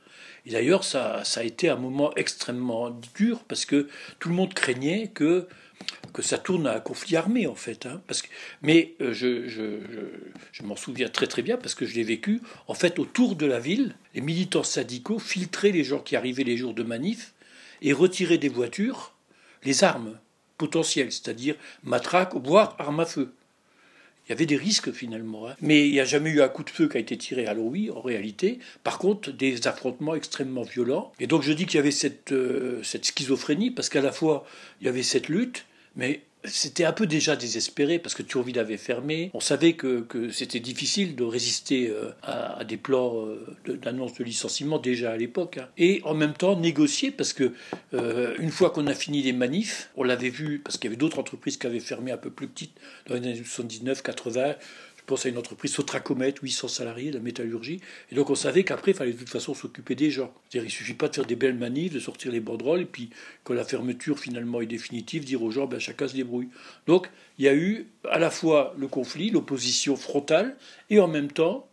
Et 0.45 0.51
d'ailleurs, 0.51 0.85
ça, 0.85 1.23
a 1.37 1.43
été 1.43 1.69
un 1.69 1.77
moment 1.77 2.13
extrêmement 2.17 2.91
dur 3.15 3.45
parce 3.47 3.65
que 3.65 3.89
tout 4.19 4.29
le 4.29 4.35
monde 4.35 4.55
craignait 4.55 5.09
que, 5.09 5.47
que 6.13 6.23
ça 6.23 6.39
tourne 6.39 6.67
à 6.67 6.77
un 6.77 6.81
conflit 6.81 7.17
armé, 7.17 7.47
en 7.47 7.55
fait. 7.55 7.87
Hein, 7.87 8.03
parce 8.07 8.23
que, 8.23 8.29
mais 8.61 8.95
euh, 9.01 9.13
je, 9.13 10.63
m'en 10.63 10.77
souviens 10.77 11.09
très 11.09 11.27
très 11.27 11.43
bien 11.43 11.57
parce 11.57 11.75
que 11.75 11.87
je 11.87 11.95
l'ai 11.95 12.03
vécu. 12.03 12.41
En 12.69 12.75
fait, 12.75 12.99
autour 12.99 13.37
de 13.37 13.47
la 13.47 13.59
ville, 13.59 13.95
les 14.15 14.21
militants 14.21 14.65
syndicaux 14.65 15.19
filtraient 15.19 15.73
les 15.73 15.85
gens 15.85 16.01
qui 16.01 16.17
arrivaient 16.17 16.45
les 16.45 16.57
jours 16.57 16.75
de 16.75 16.83
manif 16.83 17.33
et 17.81 17.93
retiraient 17.93 18.39
des 18.39 18.49
voitures 18.49 19.15
les 19.65 19.85
armes 19.85 20.19
potentielles, 20.59 21.13
c'est-à-dire 21.13 21.57
matraques, 21.83 22.35
voire 22.35 22.77
armes 22.79 23.01
à 23.01 23.07
feu. 23.07 23.33
Il 24.27 24.31
y 24.31 24.33
avait 24.33 24.47
des 24.47 24.57
risques 24.57 24.93
finalement. 24.93 25.49
Hein. 25.49 25.57
Mais 25.61 25.89
il 25.89 25.93
n'y 25.93 26.01
a 26.01 26.05
jamais 26.05 26.31
eu 26.31 26.43
un 26.43 26.49
coup 26.49 26.63
de 26.63 26.71
feu 26.71 26.89
qui 26.89 26.97
a 26.97 27.01
été 27.01 27.17
tiré 27.17 27.47
à 27.47 27.55
l'OI 27.55 27.93
en 27.95 28.01
réalité. 28.01 28.61
Par 28.85 28.99
contre, 28.99 29.33
des 29.33 29.67
affrontements 29.67 30.15
extrêmement 30.15 30.63
violents. 30.63 31.13
Et 31.19 31.27
donc 31.27 31.43
je 31.43 31.53
dis 31.53 31.67
qu'il 31.67 31.77
y 31.77 31.81
avait 31.81 31.91
cette, 31.91 32.31
euh, 32.31 32.83
cette 32.85 33.05
schizophrénie 33.05 33.73
parce 33.73 33.89
qu'à 33.89 34.01
la 34.01 34.13
fois 34.13 34.47
il 34.81 34.87
y 34.87 34.89
avait 34.89 35.03
cette 35.03 35.29
lutte, 35.29 35.65
mais 35.97 36.23
c'était 36.45 36.85
un 36.85 36.93
peu 36.93 37.07
déjà 37.07 37.37
désespéré 37.37 37.99
parce 37.99 38.15
que 38.15 38.23
Thionville 38.23 38.59
avait 38.59 38.77
fermé. 38.77 39.31
On 39.35 39.41
savait 39.41 39.75
que, 39.75 40.07
c'était 40.33 40.61
difficile 40.61 41.15
de 41.15 41.25
résister 41.25 41.89
euh, 41.89 42.11
à, 42.23 42.65
des 42.65 42.77
plans 42.77 43.27
euh, 43.27 43.77
d'annonce 43.77 44.15
de 44.15 44.25
licenciement 44.25 44.79
déjà 44.79 45.13
à 45.13 45.17
l'époque. 45.17 45.59
Hein. 45.59 45.69
Et 45.79 46.01
en 46.05 46.15
même 46.15 46.33
temps 46.33 46.59
négocier 46.59 47.11
parce 47.11 47.33
que 47.33 47.53
euh, 47.95 48.35
une 48.39 48.51
fois 48.51 48.71
qu'on 48.71 48.87
a 48.87 48.95
fini 48.95 49.23
les 49.23 49.33
manifs, 49.33 49.91
on 49.97 50.03
l'avait 50.03 50.31
vu 50.31 50.59
parce 50.59 50.79
qu'il 50.79 50.89
y 50.89 50.93
avait 50.93 50.99
d'autres 50.99 51.19
entreprises 51.19 51.57
qui 51.57 51.67
avaient 51.67 51.81
fermé 51.81 52.11
un 52.11 52.17
peu 52.17 52.31
plus 52.31 52.49
petites 52.49 52.75
dans 53.07 53.15
les 53.15 53.21
années 53.21 53.37
79, 53.37 54.03
80. 54.03 54.55
Pense 55.13 55.27
à 55.27 55.29
une 55.29 55.37
entreprise 55.37 55.75
Sotracomet, 55.75 56.33
800 56.43 56.69
salariés, 56.69 57.11
la 57.11 57.21
métallurgie. 57.21 57.83
Et 58.11 58.15
donc 58.15 58.31
on 58.31 58.35
savait 58.35 58.65
qu'après, 58.65 58.93
il 58.93 58.97
fallait 58.97 59.13
de 59.13 59.19
toute 59.19 59.29
façon 59.29 59.53
s'occuper 59.53 59.95
des 59.95 60.11
gens. 60.11 60.33
C'est-à-dire, 60.49 60.71
il 60.71 60.73
suffit 60.73 60.95
pas 60.95 61.09
de 61.09 61.15
faire 61.15 61.27
des 61.27 61.37
belles 61.37 61.59
manifs, 61.59 61.93
de 61.93 62.01
sortir 62.01 62.33
les 62.33 62.41
banderoles, 62.41 62.81
et 62.81 62.87
puis 62.87 63.11
quand 63.45 63.53
la 63.53 63.63
fermeture 63.63 64.19
finalement 64.19 64.63
est 64.63 64.67
définitive, 64.67 65.27
dire 65.27 65.43
aux 65.43 65.51
gens, 65.51 65.67
ben, 65.67 65.79
chacun 65.79 66.09
se 66.09 66.15
débrouille. 66.15 66.49
Donc 66.87 67.11
il 67.37 67.45
y 67.45 67.49
a 67.49 67.55
eu 67.55 67.89
à 68.11 68.19
la 68.19 68.31
fois 68.31 68.75
le 68.79 68.89
conflit, 68.89 69.29
l'opposition 69.29 69.97
frontale, 69.97 70.57
et 70.89 70.99
en 70.99 71.09
même 71.09 71.31
temps, 71.31 71.69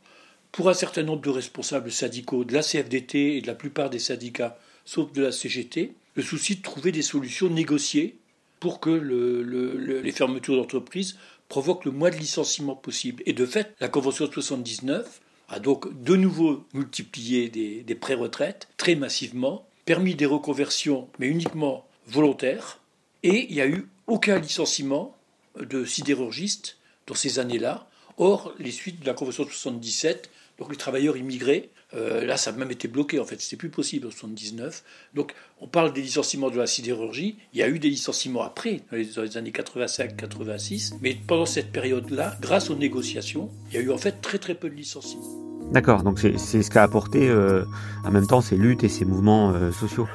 pour 0.51 0.67
un 0.67 0.73
certain 0.73 1.03
nombre 1.03 1.21
de 1.21 1.29
responsables 1.29 1.93
syndicaux 1.93 2.43
de 2.43 2.53
la 2.53 2.61
CFDT 2.61 3.37
et 3.37 3.41
de 3.41 3.47
la 3.47 3.55
plupart 3.55 3.89
des 3.89 3.99
syndicats, 3.99 4.59
sauf 4.83 5.13
de 5.13 5.21
la 5.21 5.31
CGT, 5.31 5.93
le 6.15 6.23
souci 6.23 6.57
de 6.57 6.61
trouver 6.61 6.91
des 6.91 7.03
solutions 7.03 7.49
négociées 7.49 8.17
pour 8.59 8.81
que 8.81 8.89
les 8.89 10.11
fermetures 10.11 10.57
d'entreprises 10.57 11.15
provoque 11.49 11.83
le 11.83 11.91
moins 11.91 12.11
de 12.11 12.15
licenciements 12.15 12.75
possible. 12.75 13.21
Et 13.25 13.33
de 13.33 13.45
fait, 13.45 13.75
la 13.81 13.89
Convention 13.89 14.27
de 14.27 14.31
79 14.31 15.19
a 15.49 15.59
donc 15.59 16.01
de 16.03 16.15
nouveau 16.15 16.63
multiplié 16.73 17.49
des, 17.49 17.95
pré-retraites 17.95 18.69
très 18.77 18.95
massivement, 18.95 19.67
permis 19.85 20.15
des 20.15 20.27
reconversions, 20.27 21.09
mais 21.17 21.27
uniquement 21.27 21.85
volontaires, 22.07 22.79
et 23.23 23.47
il 23.49 23.55
n'y 23.55 23.61
a 23.61 23.67
eu 23.67 23.87
aucun 24.07 24.39
licenciement 24.39 25.17
de 25.59 25.83
sidérurgistes 25.83 26.77
dans 27.07 27.15
ces 27.15 27.39
années-là. 27.39 27.87
Or, 28.17 28.53
les 28.59 28.71
suites 28.71 29.01
de 29.01 29.05
la 29.05 29.13
Convention 29.13 29.43
de 29.43 29.49
77, 29.49 30.29
donc 30.59 30.69
les 30.69 30.77
travailleurs 30.77 31.17
immigrés 31.17 31.71
euh, 31.95 32.25
là, 32.25 32.37
ça 32.37 32.51
a 32.51 32.53
même 32.53 32.71
été 32.71 32.87
bloqué, 32.87 33.19
en 33.19 33.25
fait, 33.25 33.41
c'était 33.41 33.57
plus 33.57 33.69
possible 33.69 34.07
en 34.07 34.11
79. 34.11 34.83
Donc, 35.15 35.33
on 35.59 35.67
parle 35.67 35.91
des 35.91 36.01
licenciements 36.01 36.51
de 36.51 36.57
la 36.57 36.67
sidérurgie. 36.67 37.37
Il 37.53 37.59
y 37.59 37.63
a 37.63 37.69
eu 37.69 37.79
des 37.79 37.89
licenciements 37.89 38.43
après, 38.43 38.81
dans 38.91 39.23
les, 39.23 39.37
années 39.37 39.51
85-86, 39.51 40.95
mais 41.01 41.17
pendant 41.27 41.47
cette 41.47 41.71
période-là, 41.71 42.37
grâce 42.41 42.69
aux 42.69 42.75
négociations, 42.75 43.49
il 43.69 43.75
y 43.75 43.77
a 43.77 43.81
eu 43.81 43.91
en 43.91 43.97
fait 43.97 44.21
très 44.21 44.37
très 44.37 44.53
peu 44.53 44.69
de 44.69 44.75
licenciements. 44.75 45.23
D'accord, 45.71 46.03
donc 46.03 46.19
c'est 46.19 46.63
ce 46.63 46.69
qu'a 46.69 46.83
apporté 46.83 47.27
euh, 47.27 47.63
en 48.03 48.11
même 48.11 48.25
temps 48.25 48.41
ces 48.41 48.55
luttes 48.55 48.83
et 48.83 48.89
ces 48.89 49.05
mouvements 49.05 49.51
euh, 49.51 49.71
sociaux. 49.71 50.07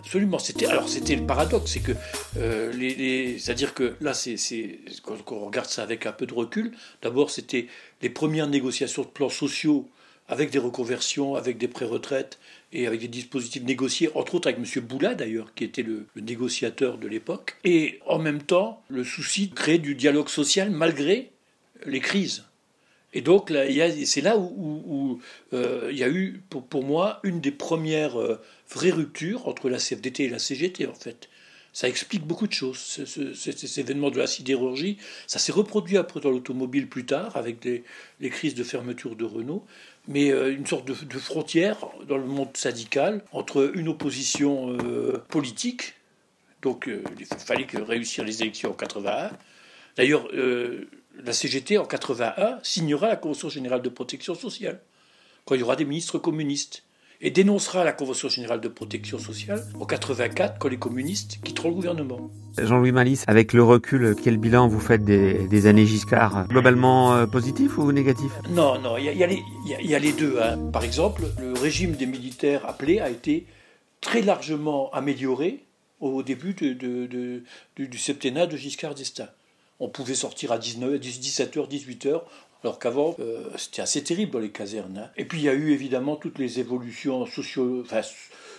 Absolument. 0.00 0.38
C'était 0.38 0.66
alors 0.66 0.88
c'était 0.88 1.16
le 1.16 1.26
paradoxe, 1.26 1.72
c'est 1.72 1.80
que 1.80 1.92
les, 2.76 3.38
c'est-à-dire 3.38 3.74
que 3.74 3.94
là 4.00 4.14
c'est 4.14 4.36
quand, 5.02 5.16
on 5.32 5.46
regarde 5.46 5.68
ça 5.68 5.82
avec 5.82 6.06
un 6.06 6.12
peu 6.12 6.26
de 6.26 6.34
recul. 6.34 6.72
D'abord 7.02 7.30
c'était 7.30 7.68
les 8.02 8.10
premières 8.10 8.48
négociations 8.48 9.02
de 9.02 9.08
plans 9.08 9.28
sociaux 9.28 9.88
avec 10.30 10.50
des 10.50 10.60
reconversions, 10.60 11.34
avec 11.34 11.58
des 11.58 11.68
pré-retraites 11.68 12.38
et 12.72 12.86
avec 12.86 13.00
des 13.00 13.08
dispositifs 13.08 13.64
négociés, 13.64 14.10
entre 14.14 14.36
autres 14.36 14.48
avec 14.48 14.60
M. 14.60 14.82
Boula 14.84 15.14
d'ailleurs, 15.14 15.52
qui 15.54 15.64
était 15.64 15.82
le, 15.82 16.06
négociateur 16.16 16.98
de 16.98 17.08
l'époque, 17.08 17.56
et 17.64 17.98
en 18.06 18.18
même 18.18 18.40
temps 18.40 18.82
le 18.88 19.02
souci 19.02 19.48
de 19.48 19.54
créer 19.54 19.78
du 19.78 19.96
dialogue 19.96 20.28
social 20.28 20.70
malgré 20.70 21.32
les 21.84 22.00
crises. 22.00 22.44
Et 23.12 23.22
donc 23.22 23.52
c'est 24.04 24.20
là 24.20 24.38
où, 24.38 25.20
euh, 25.52 25.88
il 25.90 25.98
y 25.98 26.04
a 26.04 26.08
eu 26.08 26.40
pour, 26.48 26.64
pour, 26.64 26.84
moi 26.84 27.18
une 27.24 27.40
des 27.40 27.50
premières 27.50 28.20
euh, 28.20 28.40
vraies 28.70 28.90
ruptures 28.90 29.48
entre 29.48 29.68
la 29.68 29.78
CFDT 29.78 30.24
et 30.24 30.28
la 30.28 30.38
CGT 30.38 30.86
en 30.86 30.94
fait. 30.94 31.28
Ça 31.72 31.88
explique 31.88 32.24
beaucoup 32.24 32.48
de 32.48 32.52
choses. 32.52 32.78
Cet 33.34 33.78
événement 33.78 34.10
de 34.10 34.18
la 34.18 34.26
sidérurgie, 34.26 34.98
ça 35.28 35.38
s'est 35.38 35.52
reproduit 35.52 35.98
après 35.98 36.18
dans 36.18 36.30
l'automobile 36.30 36.88
plus 36.88 37.06
tard, 37.06 37.36
avec 37.36 37.64
les 37.64 38.30
crises 38.30 38.56
de 38.56 38.64
fermeture 38.64 39.14
de 39.14 39.24
Renault 39.24 39.64
mais 40.08 40.30
euh, 40.30 40.52
une 40.52 40.66
sorte 40.66 40.86
de, 40.86 41.18
frontière 41.18 41.86
dans 42.08 42.18
le 42.18 42.26
monde 42.26 42.56
syndical 42.56 43.22
entre 43.32 43.72
une 43.74 43.88
opposition 43.88 44.72
euh, 44.72 45.22
politique, 45.28 45.94
donc 46.62 46.88
euh, 46.88 47.02
il 47.18 47.26
fallait 47.26 47.66
que 47.66 47.78
réussir 47.78 48.24
les 48.24 48.42
élections 48.42 48.70
en 48.70 48.74
81. 48.74 49.30
D'ailleurs, 49.96 50.28
la 50.32 51.32
CGT 51.32 51.76
en 51.76 51.84
81 51.84 52.60
signera 52.62 53.08
la 53.08 53.16
Convention 53.16 53.48
générale 53.48 53.82
de 53.82 53.88
protection 53.88 54.34
sociale, 54.34 54.80
quand 55.44 55.54
il 55.56 55.60
y 55.60 55.64
aura 55.64 55.76
des 55.76 55.84
ministres 55.84 56.18
communistes 56.18 56.84
et 57.22 57.30
dénoncera 57.30 57.84
la 57.84 57.92
Convention 57.92 58.28
générale 58.28 58.60
de 58.60 58.68
protection 58.68 59.18
sociale 59.18 59.62
en 59.78 59.84
84 59.84 60.58
quand 60.58 60.68
les 60.68 60.78
communistes 60.78 61.38
quitteront 61.44 61.68
le 61.68 61.74
gouvernement. 61.74 62.30
Jean-Louis 62.58 62.92
Malice, 62.92 63.24
avec 63.26 63.52
le 63.52 63.62
recul, 63.62 64.16
quel 64.22 64.38
bilan 64.38 64.68
vous 64.68 64.80
faites 64.80 65.04
des, 65.04 65.66
années 65.66 65.86
Giscard 65.86 66.48
Globalement 66.48 67.14
euh, 67.14 67.26
positif 67.26 67.78
ou 67.78 67.92
négatif? 67.92 68.32
Non, 68.50 68.78
non, 68.80 68.96
il 68.96 69.04
y, 69.04 69.94
a, 69.94 69.98
les 69.98 70.12
deux. 70.12 70.38
Hein. 70.40 70.58
Par 70.72 70.82
exemple, 70.82 71.22
le 71.38 71.52
régime 71.52 71.92
des 71.92 72.06
militaires 72.06 72.66
appelés 72.66 73.00
a 73.00 73.10
été 73.10 73.46
très 74.00 74.22
largement 74.22 74.90
amélioré 74.92 75.64
au 76.00 76.22
début 76.22 76.54
de, 76.54 76.72
du, 77.76 77.98
septennat 77.98 78.46
de 78.46 78.56
Giscard 78.56 78.94
d'Estaing. 78.94 79.28
On 79.78 79.88
pouvait 79.88 80.14
sortir 80.14 80.52
à 80.52 80.58
19, 80.58 80.94
17h, 80.94 81.68
18h, 81.68 82.22
alors 82.62 82.78
qu'avant, 82.78 83.16
euh, 83.20 83.48
c'était 83.56 83.80
assez 83.80 84.04
terrible 84.04 84.32
dans 84.32 84.38
les 84.38 84.50
casernes. 84.50 84.98
Hein. 84.98 85.10
Et 85.16 85.24
puis 85.24 85.38
il 85.38 85.44
y 85.44 85.48
a 85.48 85.54
eu 85.54 85.72
évidemment 85.72 86.16
toutes 86.16 86.38
les 86.38 86.60
évolutions 86.60 87.24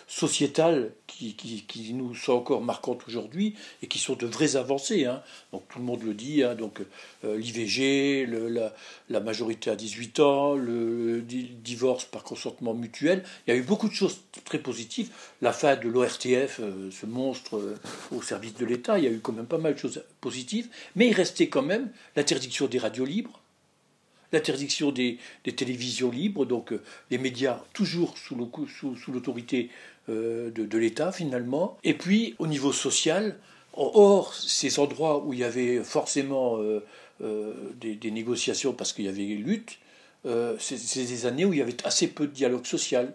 sociétales 0.07 0.91
qui, 1.05 1.93
nous 1.93 2.15
sont 2.15 2.33
encore 2.33 2.61
marquantes 2.61 3.03
aujourd'hui 3.07 3.55
et 3.83 3.87
qui 3.87 3.99
sont 3.99 4.15
de 4.15 4.25
vraies 4.25 4.55
avancées. 4.55 5.05
Hein. 5.05 5.21
Donc 5.53 5.67
tout 5.69 5.77
le 5.77 5.85
monde 5.85 6.01
le 6.01 6.15
dit, 6.15 6.41
hein. 6.41 6.55
donc 6.55 6.81
euh, 7.23 7.37
l'IVG, 7.37 8.25
la, 8.25 8.73
la, 9.09 9.19
majorité 9.19 9.69
à 9.69 9.75
18 9.75 10.19
ans, 10.19 10.55
le, 10.55 11.21
divorce 11.21 12.05
par 12.05 12.23
consentement 12.23 12.73
mutuel. 12.73 13.23
Il 13.45 13.53
y 13.53 13.53
a 13.53 13.59
eu 13.59 13.63
beaucoup 13.63 13.87
de 13.87 13.93
choses 13.93 14.21
très 14.45 14.57
positives. 14.57 15.11
La 15.41 15.53
fin 15.53 15.75
de 15.75 15.87
l'ORTF, 15.87 16.59
euh, 16.59 16.89
ce 16.89 17.05
monstre 17.05 17.75
au 18.11 18.23
service 18.23 18.55
de 18.55 18.65
l'État, 18.65 18.97
il 18.97 19.03
y 19.03 19.07
a 19.07 19.11
eu 19.11 19.19
quand 19.19 19.33
même 19.33 19.45
pas 19.45 19.59
mal 19.59 19.75
de 19.75 19.79
choses 19.79 20.03
positives, 20.21 20.69
mais 20.95 21.07
il 21.07 21.13
restait 21.13 21.49
quand 21.49 21.61
même 21.61 21.91
l'interdiction 22.15 22.65
des 22.65 22.79
radios 22.79 23.05
libres 23.05 23.40
l'interdiction 24.31 24.91
des, 24.91 25.17
télévisions 25.43 26.11
libres, 26.11 26.45
donc 26.45 26.73
euh, 26.73 26.81
les 27.09 27.17
médias 27.17 27.59
toujours 27.73 28.17
sous, 28.17 28.35
l'autorité 28.35 29.69
euh, 30.09 30.49
de, 30.51 30.77
l'État 30.77 31.11
finalement. 31.11 31.77
Et 31.83 31.93
puis 31.93 32.35
au 32.39 32.47
niveau 32.47 32.71
social, 32.73 33.37
hors 33.73 34.33
ces 34.33 34.79
endroits 34.79 35.23
où 35.23 35.33
il 35.33 35.39
y 35.39 35.43
avait 35.43 35.83
forcément 35.83 36.59
euh, 37.23 37.53
des, 37.75 38.09
négociations 38.09 38.73
parce 38.73 38.93
qu'il 38.93 39.05
y 39.05 39.07
avait 39.07 39.21
lutte, 39.21 39.77
euh, 40.25 40.55
c'est 40.59 41.05
des 41.05 41.25
années 41.27 41.45
où 41.45 41.53
il 41.53 41.59
y 41.59 41.61
avait 41.61 41.85
assez 41.85 42.07
peu 42.07 42.25
de 42.25 42.31
dialogue 42.31 42.65
social. 42.65 43.13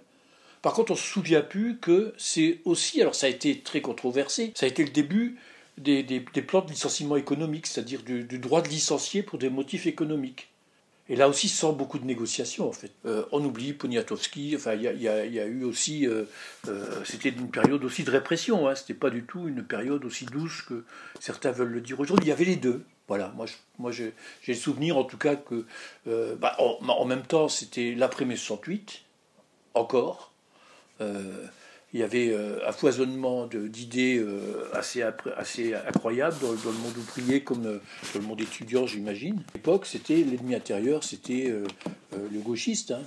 Par 0.62 0.74
contre, 0.74 0.92
on 0.92 0.96
se 0.96 1.06
souvient 1.06 1.40
plus 1.40 1.78
que 1.78 2.14
c'est 2.16 2.60
aussi, 2.64 3.00
alors 3.00 3.16
ça 3.16 3.26
a 3.26 3.30
été 3.30 3.60
très 3.60 3.80
controversé, 3.80 4.52
ça 4.54 4.66
a 4.66 4.68
été 4.68 4.84
le 4.84 4.90
début 4.90 5.38
des, 5.78 6.04
plans 6.46 6.62
de 6.62 6.70
licenciement 6.70 7.16
économique, 7.16 7.66
c'est-à-dire 7.66 8.02
du, 8.02 8.38
droit 8.38 8.62
de 8.62 8.68
licencier 8.68 9.24
pour 9.24 9.38
des 9.40 9.50
motifs 9.50 9.86
économiques. 9.86 10.50
Et 11.08 11.14
là 11.14 11.28
aussi, 11.28 11.48
sans 11.48 11.72
beaucoup 11.72 11.98
de 11.98 12.04
négociations, 12.04 12.68
en 12.68 12.72
fait. 12.72 12.90
Euh, 13.04 13.24
on 13.30 13.44
oublie 13.44 13.72
Poniatowski, 13.72 14.54
enfin, 14.56 14.74
il 14.74 14.82
y, 14.82 15.08
a, 15.08 15.46
eu 15.46 15.62
aussi. 15.62 16.06
Euh, 16.06 16.24
c'était 17.04 17.28
une 17.28 17.50
période 17.50 17.84
aussi 17.84 18.02
de 18.02 18.10
répression, 18.10 18.68
hein, 18.68 18.74
c'était 18.74 18.94
pas 18.94 19.10
du 19.10 19.22
tout 19.22 19.46
une 19.46 19.62
période 19.62 20.04
aussi 20.04 20.24
douce 20.24 20.62
que 20.62 20.84
certains 21.20 21.52
veulent 21.52 21.72
le 21.72 21.80
dire 21.80 22.00
aujourd'hui. 22.00 22.26
Il 22.26 22.28
y 22.28 22.32
avait 22.32 22.44
les 22.44 22.56
deux. 22.56 22.84
Voilà, 23.06 23.32
moi, 23.36 23.46
moi 23.78 23.92
j'ai 23.92 24.14
le 24.48 24.54
souvenir 24.54 24.96
en 24.98 25.04
tout 25.04 25.18
cas 25.18 25.36
que, 25.36 25.64
euh, 26.08 26.34
bah, 26.34 26.56
en, 26.58 27.04
même 27.04 27.22
temps, 27.22 27.48
c'était 27.48 27.94
l'après-mai 27.94 28.34
68, 28.34 29.02
encore. 29.74 30.32
Euh, 31.96 31.98
il 31.98 32.00
y 32.00 32.02
avait 32.02 32.28
euh, 32.28 32.58
un 32.66 32.72
foisonnement 32.72 33.46
d'idées 33.46 34.18
euh, 34.18 34.68
assez, 34.74 35.02
assez 35.36 35.74
incroyable 35.74 36.36
dans, 36.40 36.52
le 36.52 36.78
monde 36.78 36.96
ouvrier 36.98 37.42
comme 37.42 37.66
euh, 37.66 37.78
dans 38.12 38.20
le 38.20 38.26
monde 38.26 38.40
étudiant, 38.40 38.86
j'imagine. 38.86 39.42
À 39.54 39.56
l'époque, 39.56 39.86
c'était 39.86 40.16
l'ennemi 40.16 40.54
intérieur, 40.54 41.04
c'était 41.04 41.52
le 42.12 42.38
gauchiste. 42.40 42.90
Hein, 42.92 43.02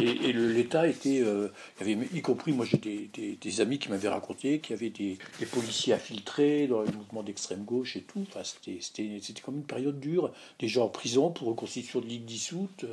et, 0.00 0.32
l'État 0.32 0.86
était. 0.88 1.16
y 1.16 1.80
avait, 1.80 1.98
y 2.12 2.22
compris, 2.22 2.52
moi 2.52 2.66
j'ai 2.66 2.78
des, 2.78 3.60
amis 3.60 3.78
qui 3.78 3.88
m'avaient 3.90 4.08
raconté 4.08 4.58
qu'il 4.60 4.74
y 4.74 4.78
avait 4.78 4.90
des, 4.90 5.18
policiers 5.52 5.94
infiltrés 5.94 6.66
dans 6.66 6.80
le 6.80 6.90
mouvement 6.92 7.22
d'extrême 7.22 7.64
gauche 7.64 7.96
et 7.96 8.02
tout. 8.02 8.24
Enfin, 8.28 8.42
c'était 8.44 9.42
comme 9.42 9.56
une 9.56 9.64
période 9.64 10.00
dure. 10.00 10.32
Des 10.58 10.68
gens 10.68 10.84
en 10.84 10.88
prison 10.88 11.30
pour 11.30 11.48
reconstitution 11.48 12.00
de 12.00 12.06
ligue 12.06 12.24
dissoute. 12.24 12.86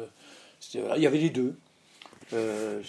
il 0.74 1.01
y 1.01 1.07
avait 1.07 1.17
les 1.17 1.29
deux. 1.29 1.55
Euh, 2.33 2.79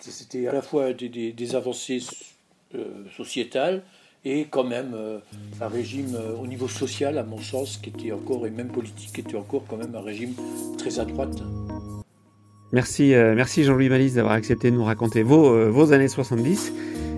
c'était 0.00 0.46
à 0.46 0.52
la 0.52 0.62
fois 0.62 0.92
des, 0.92 1.54
avancées 1.54 2.02
euh, 2.74 3.04
sociétales 3.16 3.82
et 4.24 4.46
quand 4.48 4.62
même 4.62 4.92
euh, 4.94 5.18
un 5.60 5.68
régime 5.68 6.16
au 6.40 6.46
niveau 6.46 6.68
social, 6.68 7.18
à 7.18 7.24
mon 7.24 7.38
sens, 7.38 7.78
qui 7.78 7.90
était 7.90 8.12
encore, 8.12 8.46
et 8.46 8.50
même 8.50 8.68
politique, 8.68 9.12
qui 9.12 9.20
était 9.20 9.36
encore 9.36 9.64
quand 9.68 9.76
même 9.76 9.94
un 9.94 10.00
régime 10.00 10.34
très 10.78 11.00
à 11.00 11.04
droite. 11.04 11.42
Merci, 12.72 13.12
merci 13.36 13.64
Jean-Louis 13.64 13.90
Malise 13.90 14.14
d'avoir 14.14 14.32
accepté 14.32 14.70
de 14.70 14.76
nous 14.76 14.84
raconter 14.84 15.22
vos, 15.22 15.70
vos 15.70 15.92
années 15.92 16.08
70 16.08 16.72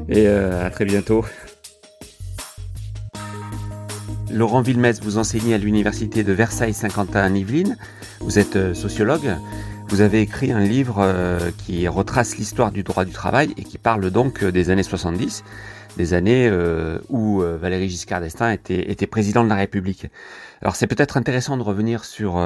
et 0.09 0.27
à 0.27 0.69
très 0.71 0.85
bientôt. 0.85 1.25
Laurent 4.33 4.63
Villemez, 4.63 4.95
vous 5.01 5.17
enseignez 5.17 5.55
à 5.55 5.59
l'université 5.59 6.25
de 6.25 6.33
Versailles-Saint-Quentin 6.33 7.21
à 7.21 7.29
Yvelines. 7.29 7.77
Vous 8.19 8.41
êtes 8.41 8.75
sociologue. 8.75 9.37
Vous 9.95 10.01
avez 10.01 10.23
écrit 10.23 10.51
un 10.51 10.59
livre 10.59 10.97
euh, 10.99 11.53
qui 11.57 11.87
retrace 11.87 12.37
l'histoire 12.37 12.73
du 12.73 12.83
droit 12.83 13.05
du 13.05 13.13
travail 13.13 13.55
et 13.57 13.63
qui 13.63 13.79
parle 13.79 14.11
donc 14.11 14.43
euh, 14.43 14.51
des 14.51 14.71
années 14.71 14.83
70, 14.83 15.45
des 15.97 16.15
années 16.15 16.49
euh, 16.51 16.99
où 17.11 17.41
Valéry 17.41 17.89
Giscard 17.89 18.21
d'Estaing 18.21 18.51
était, 18.51 18.91
était 18.91 19.07
président 19.07 19.45
de 19.45 19.49
la 19.49 19.55
République. 19.55 20.09
Alors 20.63 20.77
c'est 20.77 20.87
peut-être 20.87 21.17
intéressant 21.17 21.57
de 21.57 21.63
revenir 21.63 22.05
sur 22.05 22.39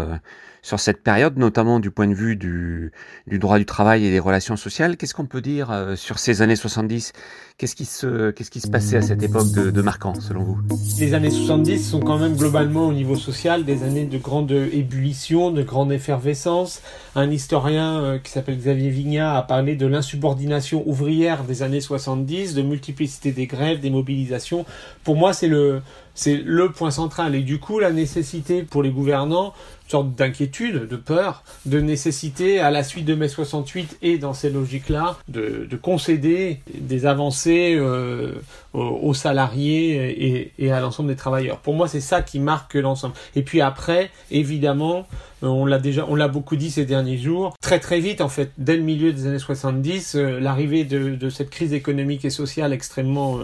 sur 0.62 0.80
cette 0.80 1.02
période, 1.02 1.38
notamment 1.38 1.80
du 1.80 1.90
point 1.90 2.06
de 2.06 2.14
vue 2.14 2.36
du, 2.36 2.92
du 3.26 3.38
droit 3.38 3.58
du 3.58 3.66
travail 3.66 4.04
et 4.04 4.10
des 4.10 4.18
relations 4.18 4.56
sociales. 4.56 4.96
Qu'est-ce 4.96 5.14
qu'on 5.14 5.26
peut 5.26 5.40
dire 5.40 5.70
euh, 5.70 5.96
sur 5.96 6.18
ces 6.18 6.42
années 6.42 6.56
70 6.56 7.12
Qu'est-ce 7.56 7.74
qui, 7.74 7.86
se, 7.86 8.30
qu'est-ce 8.30 8.52
qui 8.52 8.60
se 8.60 8.68
passait 8.68 8.98
à 8.98 9.02
cette 9.02 9.20
époque 9.20 9.50
de, 9.50 9.70
de, 9.70 9.82
marquant, 9.82 10.14
selon 10.20 10.44
vous? 10.44 10.58
Les 11.00 11.14
années 11.14 11.30
70 11.30 11.90
sont 11.90 11.98
quand 11.98 12.16
même 12.16 12.36
globalement 12.36 12.86
au 12.86 12.92
niveau 12.92 13.16
social 13.16 13.64
des 13.64 13.82
années 13.82 14.04
de 14.04 14.18
grande 14.18 14.52
ébullition, 14.52 15.50
de 15.50 15.62
grande 15.62 15.90
effervescence. 15.90 16.82
Un 17.16 17.32
historien 17.32 18.00
euh, 18.00 18.18
qui 18.18 18.30
s'appelle 18.30 18.58
Xavier 18.58 18.90
Vignat 18.90 19.36
a 19.36 19.42
parlé 19.42 19.74
de 19.74 19.86
l'insubordination 19.86 20.84
ouvrière 20.86 21.42
des 21.42 21.64
années 21.64 21.80
70, 21.80 22.54
de 22.54 22.62
multiplicité 22.62 23.32
des 23.32 23.46
grèves, 23.46 23.80
des 23.80 23.90
mobilisations. 23.90 24.64
Pour 25.02 25.16
moi, 25.16 25.32
c'est 25.32 25.48
le, 25.48 25.82
c'est 26.18 26.36
le 26.36 26.72
point 26.72 26.90
central. 26.90 27.36
Et 27.36 27.42
du 27.42 27.60
coup, 27.60 27.78
la 27.78 27.92
nécessité 27.92 28.64
pour 28.64 28.82
les 28.82 28.90
gouvernants 28.90 29.54
sorte 29.88 30.14
d'inquiétude, 30.16 30.88
de 30.88 30.96
peur, 30.96 31.44
de 31.64 31.80
nécessité 31.80 32.58
à 32.58 32.70
la 32.70 32.82
suite 32.82 33.04
de 33.04 33.14
mai 33.14 33.28
68 33.28 33.98
et 34.02 34.18
dans 34.18 34.34
ces 34.34 34.50
logiques-là 34.50 35.16
de, 35.28 35.68
concéder 35.80 36.60
des 36.74 37.06
avancées 37.06 37.76
euh, 37.78 38.34
aux, 38.74 39.14
salariés 39.14 40.52
et, 40.58 40.72
à 40.72 40.80
l'ensemble 40.80 41.08
des 41.08 41.16
travailleurs. 41.16 41.58
Pour 41.58 41.74
moi, 41.74 41.86
c'est 41.86 42.00
ça 42.00 42.20
qui 42.20 42.40
marque 42.40 42.74
l'ensemble. 42.74 43.14
Et 43.36 43.42
puis 43.42 43.60
après, 43.60 44.10
évidemment, 44.32 45.06
euh, 45.44 45.46
on 45.46 45.66
l'a 45.66 45.78
déjà, 45.78 46.04
on 46.08 46.16
l'a 46.16 46.28
beaucoup 46.28 46.56
dit 46.56 46.72
ces 46.72 46.84
derniers 46.84 47.16
jours, 47.16 47.54
très 47.62 47.78
très 47.78 48.00
vite 48.00 48.20
en 48.20 48.28
fait, 48.28 48.50
dès 48.58 48.76
le 48.76 48.82
milieu 48.82 49.12
des 49.12 49.28
années 49.28 49.38
70, 49.38 50.16
euh, 50.16 50.40
l'arrivée 50.40 50.84
de, 50.84 51.30
cette 51.30 51.50
crise 51.50 51.72
économique 51.72 52.24
et 52.24 52.30
sociale 52.30 52.72
extrêmement 52.72 53.38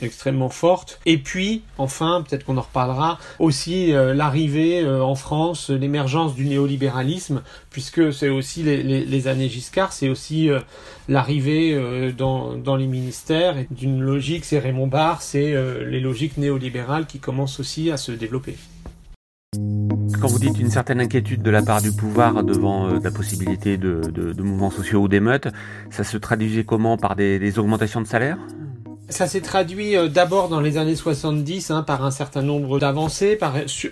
extrêmement 0.00 0.48
forte. 0.48 1.00
Et 1.06 1.18
puis, 1.18 1.62
enfin, 1.78 2.24
peut-être 2.26 2.44
qu'on 2.44 2.56
en 2.56 2.62
reparlera, 2.62 3.18
aussi 3.38 3.92
euh, 3.92 4.14
l'arrivée 4.14 4.80
euh, 4.80 5.02
en 5.02 5.14
France, 5.14 5.70
l'émergence 5.70 6.34
du 6.34 6.44
néolibéralisme, 6.46 7.42
puisque 7.70 8.12
c'est 8.12 8.28
aussi 8.28 8.62
les, 8.62 9.28
années 9.28 9.48
Giscard, 9.48 9.92
c'est 9.92 10.08
aussi 10.08 10.50
euh, 10.50 10.60
l'arrivée 11.08 11.76
dans, 12.16 12.54
dans, 12.56 12.76
les 12.76 12.86
ministères 12.86 13.56
d'une 13.70 14.00
logique, 14.00 14.44
c'est 14.44 14.58
Raymond 14.58 14.86
Barre, 14.86 15.22
c'est 15.22 15.54
les 15.84 16.00
logiques 16.00 16.36
néolibérales 16.36 17.06
qui 17.06 17.18
commencent 17.18 17.60
aussi 17.60 17.90
à 17.90 17.96
se 17.96 18.12
développer. 18.12 18.56
Quand 20.20 20.28
vous 20.28 20.38
dites 20.38 20.58
une 20.58 20.70
certaine 20.70 21.00
inquiétude 21.00 21.42
de 21.42 21.50
la 21.50 21.62
part 21.62 21.82
du 21.82 21.92
pouvoir 21.92 22.44
devant 22.44 22.88
la 22.88 23.10
possibilité 23.10 23.76
de, 23.76 24.00
de, 24.10 24.42
mouvements 24.42 24.70
sociaux 24.70 25.02
ou 25.02 25.08
d'émeutes, 25.08 25.48
ça 25.90 26.04
se 26.04 26.16
traduisait 26.16 26.64
comment? 26.64 26.96
Par 26.96 27.16
des, 27.16 27.38
des 27.38 27.58
augmentations 27.58 28.00
de 28.00 28.06
salaire 28.06 28.38
ça 29.08 29.26
s'est 29.26 29.40
traduit 29.40 29.96
euh, 29.96 30.08
d'abord 30.08 30.48
dans 30.48 30.60
les 30.60 30.78
années 30.78 30.96
70 30.96 31.70
hein, 31.70 31.82
par 31.82 32.04
un 32.04 32.10
certain 32.10 32.42
nombre 32.42 32.78
d'avancées, 32.78 33.38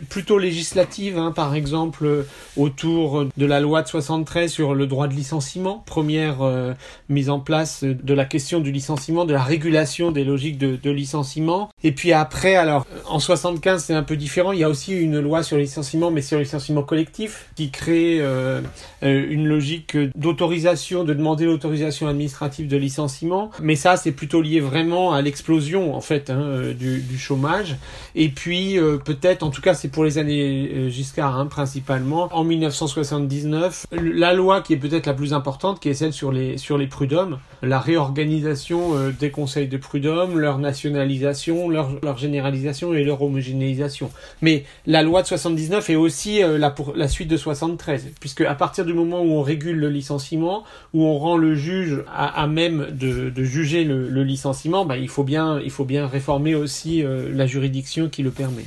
plutôt 0.09 0.39
législatives, 0.39 1.19
hein, 1.19 1.33
par 1.33 1.55
exemple 1.55 2.05
euh, 2.07 2.27
autour 2.57 3.27
de 3.37 3.47
la 3.47 3.61
loi 3.61 3.83
de 3.83 3.89
73 3.89 4.51
sur 4.51 4.75
le 4.75 4.87
droit 4.87 5.07
de 5.07 5.15
licenciement, 5.15 5.83
première 5.87 6.43
euh, 6.43 6.73
mise 7.09 7.31
en 7.31 7.39
place 7.39 7.85
de 7.85 8.15
la 8.15 8.25
question 8.25 8.61
du 8.61 8.73
licenciement, 8.73 9.25
de 9.25 9.33
la 9.33 9.43
régulation 9.43 10.11
des 10.11 10.25
logiques 10.25 10.59
de, 10.59 10.77
de 10.77 10.91
licenciement. 10.91 11.71
Et 11.83 11.93
puis 11.93 12.13
après, 12.13 12.57
alors 12.57 12.87
en 13.07 13.21
75 13.21 13.85
c'est 13.85 13.95
un 13.95 14.03
peu 14.03 14.17
différent, 14.17 14.53
il 14.53 14.59
y 14.59 14.65
a 14.65 14.69
aussi 14.69 14.95
une 14.95 15.21
loi 15.21 15.43
sur 15.43 15.57
le 15.57 15.63
licenciement, 15.63 16.11
mais 16.11 16.23
sur 16.23 16.39
le 16.39 16.43
licenciement 16.43 16.83
collectif, 16.83 17.51
qui 17.55 17.71
crée 17.71 18.19
euh, 18.21 18.61
une 19.03 19.47
logique 19.47 19.97
d'autorisation, 20.17 21.05
de 21.05 21.15
demander 21.15 21.45
l'autorisation 21.45 22.09
administrative 22.09 22.67
de 22.67 22.77
licenciement. 22.77 23.51
Mais 23.63 23.77
ça 23.77 23.97
c'est 23.97 24.13
plutôt 24.13 24.43
lié 24.43 24.61
vraiment 24.61 25.04
à 25.13 25.23
l'explosion 25.23 25.95
en 25.95 26.01
fait 26.01 26.31
hein, 26.31 26.41
euh, 26.41 26.75
du, 26.75 27.19
chômage. 27.19 27.77
Et 28.15 28.29
puis 28.29 28.79
euh, 28.79 28.99
peut-être, 28.99 29.43
en 29.43 29.51
tout 29.51 29.61
cas 29.61 29.75
c'est 29.75 29.89
pour 29.89 30.05
les 30.05 30.19
années 30.19 30.71
euh, 30.75 30.89
Giscard 30.89 31.39
hein, 31.39 31.47
principalement, 31.47 32.29
en 32.33 32.45
1979, 32.45 33.87
la 33.93 34.33
loi 34.33 34.61
qui 34.61 34.73
est 34.73 34.79
peut-être 34.79 35.07
la 35.07 35.15
plus 35.15 35.33
importante, 35.33 35.81
qui 35.81 35.89
est 35.89 35.95
celle 35.95 36.13
sur 36.13 36.33
les 36.33 36.59
sur 36.59 36.79
les 36.79 36.87
prud'hommes, 36.87 37.39
la 37.63 37.79
réorganisation 37.79 38.93
des 39.19 39.31
conseils 39.31 39.69
de 39.69 39.77
prud'hommes, 39.77 40.39
leur 40.39 40.59
nationalisation, 40.59 41.69
leur, 41.69 41.91
leur 42.03 42.19
généralisation 42.19 42.95
et 42.95 43.05
leur 43.05 43.23
homogénéisation. 43.23 44.11
Mais 44.43 44.65
la 44.87 45.03
loi 45.03 45.23
de 45.23 45.27
79 45.27 45.91
est 45.91 45.97
aussi 45.97 46.41
la, 46.41 46.71
pour, 46.71 46.95
la 46.95 47.09
suite 47.09 47.29
de 47.29 47.37
73, 47.37 48.09
puisque 48.21 48.43
à 48.43 48.55
partir 48.55 48.85
du 48.85 48.93
moment 48.93 49.23
où 49.23 49.33
on 49.33 49.43
régule 49.43 49.77
le 49.77 49.89
licenciement, 49.89 50.65
où 50.93 51.05
on 51.05 51.19
rend 51.19 51.37
le 51.37 51.55
juge 51.55 52.03
à, 52.15 52.47
même 52.47 52.89
de, 52.93 53.33
juger 53.45 53.85
le, 53.85 54.09
le 54.09 54.25
licenciement, 54.25 54.85
bah, 54.85 54.94
il, 54.97 55.09
faut 55.09 55.25
bien, 55.25 55.61
il 55.61 55.71
faut 55.71 55.85
bien 55.85 56.07
réformer 56.07 56.55
aussi 56.55 57.03
euh, 57.03 57.31
la 57.33 57.47
juridiction 57.47 58.09
qui 58.09 58.23
le 58.23 58.31
permet. 58.31 58.65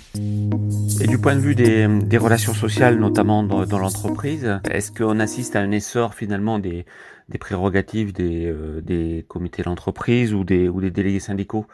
Et 1.01 1.07
du 1.07 1.17
point 1.17 1.35
de 1.35 1.39
vue 1.39 1.55
des, 1.55 2.17
relations 2.17 2.53
sociales, 2.53 2.97
notamment 2.97 3.43
dans, 3.43 3.65
dans 3.65 3.79
l'entreprise, 3.79 4.59
est-ce 4.69 4.91
qu'on 4.91 5.19
assiste 5.19 5.55
à 5.55 5.59
un 5.59 5.71
essor 5.71 6.13
finalement 6.13 6.59
des, 6.59 6.85
des 7.29 7.37
prérogatives 7.37 8.13
des, 8.13 8.45
euh, 8.45 8.81
des 8.81 9.25
comités 9.27 9.63
d'entreprise 9.63 10.33
ou 10.33 10.43
des, 10.43 10.69
ou 10.69 10.81
des 10.81 10.91
délégués 10.91 11.19
syndicaux? 11.19 11.65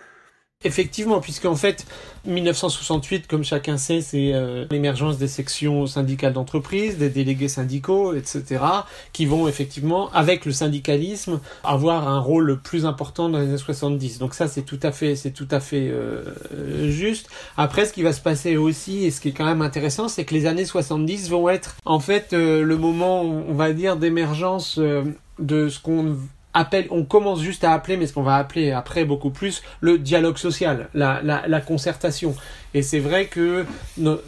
Effectivement, 0.65 1.19
puisqu'en 1.19 1.55
fait, 1.55 1.85
1968, 2.25 3.27
comme 3.27 3.43
chacun 3.43 3.77
sait, 3.77 3.99
c'est 3.99 4.31
euh, 4.33 4.65
l'émergence 4.71 5.17
des 5.17 5.27
sections 5.27 5.85
syndicales 5.87 6.31
d'entreprise, 6.31 6.97
des 6.97 7.09
délégués 7.09 7.49
syndicaux, 7.49 8.13
etc., 8.13 8.63
qui 9.11 9.25
vont 9.25 9.47
effectivement, 9.47 10.09
avec 10.13 10.45
le 10.45 10.53
syndicalisme, 10.53 11.41
avoir 11.63 12.07
un 12.07 12.19
rôle 12.19 12.59
plus 12.61 12.85
important 12.85 13.27
dans 13.27 13.39
les 13.39 13.47
années 13.47 13.57
70. 13.57 14.19
Donc 14.19 14.33
ça, 14.33 14.47
c'est 14.47 14.61
tout 14.61 14.79
à 14.83 14.93
fait, 14.93 15.15
c'est 15.15 15.31
tout 15.31 15.47
à 15.51 15.59
fait 15.59 15.89
euh, 15.89 16.89
juste. 16.89 17.27
Après, 17.57 17.85
ce 17.85 17.91
qui 17.91 18.03
va 18.03 18.13
se 18.13 18.21
passer 18.21 18.55
aussi, 18.55 19.05
et 19.05 19.11
ce 19.11 19.19
qui 19.19 19.29
est 19.29 19.33
quand 19.33 19.45
même 19.45 19.61
intéressant, 19.61 20.07
c'est 20.07 20.23
que 20.23 20.33
les 20.33 20.45
années 20.45 20.65
70 20.65 21.29
vont 21.29 21.49
être, 21.49 21.75
en 21.83 21.99
fait, 21.99 22.31
euh, 22.31 22.63
le 22.63 22.77
moment, 22.77 23.21
on 23.21 23.53
va 23.53 23.73
dire, 23.73 23.97
d'émergence 23.97 24.79
de 25.39 25.69
ce 25.69 25.79
qu'on 25.79 26.15
appelle, 26.53 26.87
on 26.91 27.03
commence 27.03 27.41
juste 27.41 27.63
à 27.63 27.73
appeler, 27.73 27.97
mais 27.97 28.07
ce 28.07 28.13
qu'on 28.13 28.23
va 28.23 28.35
appeler 28.35 28.71
après 28.71 29.05
beaucoup 29.05 29.31
plus, 29.31 29.63
le 29.81 29.97
dialogue 29.97 30.37
social, 30.37 30.89
la, 30.93 31.21
la, 31.23 31.47
la 31.47 31.61
concertation. 31.61 32.35
Et 32.75 32.81
c'est 32.81 32.99
vrai 32.99 33.25
que 33.25 33.65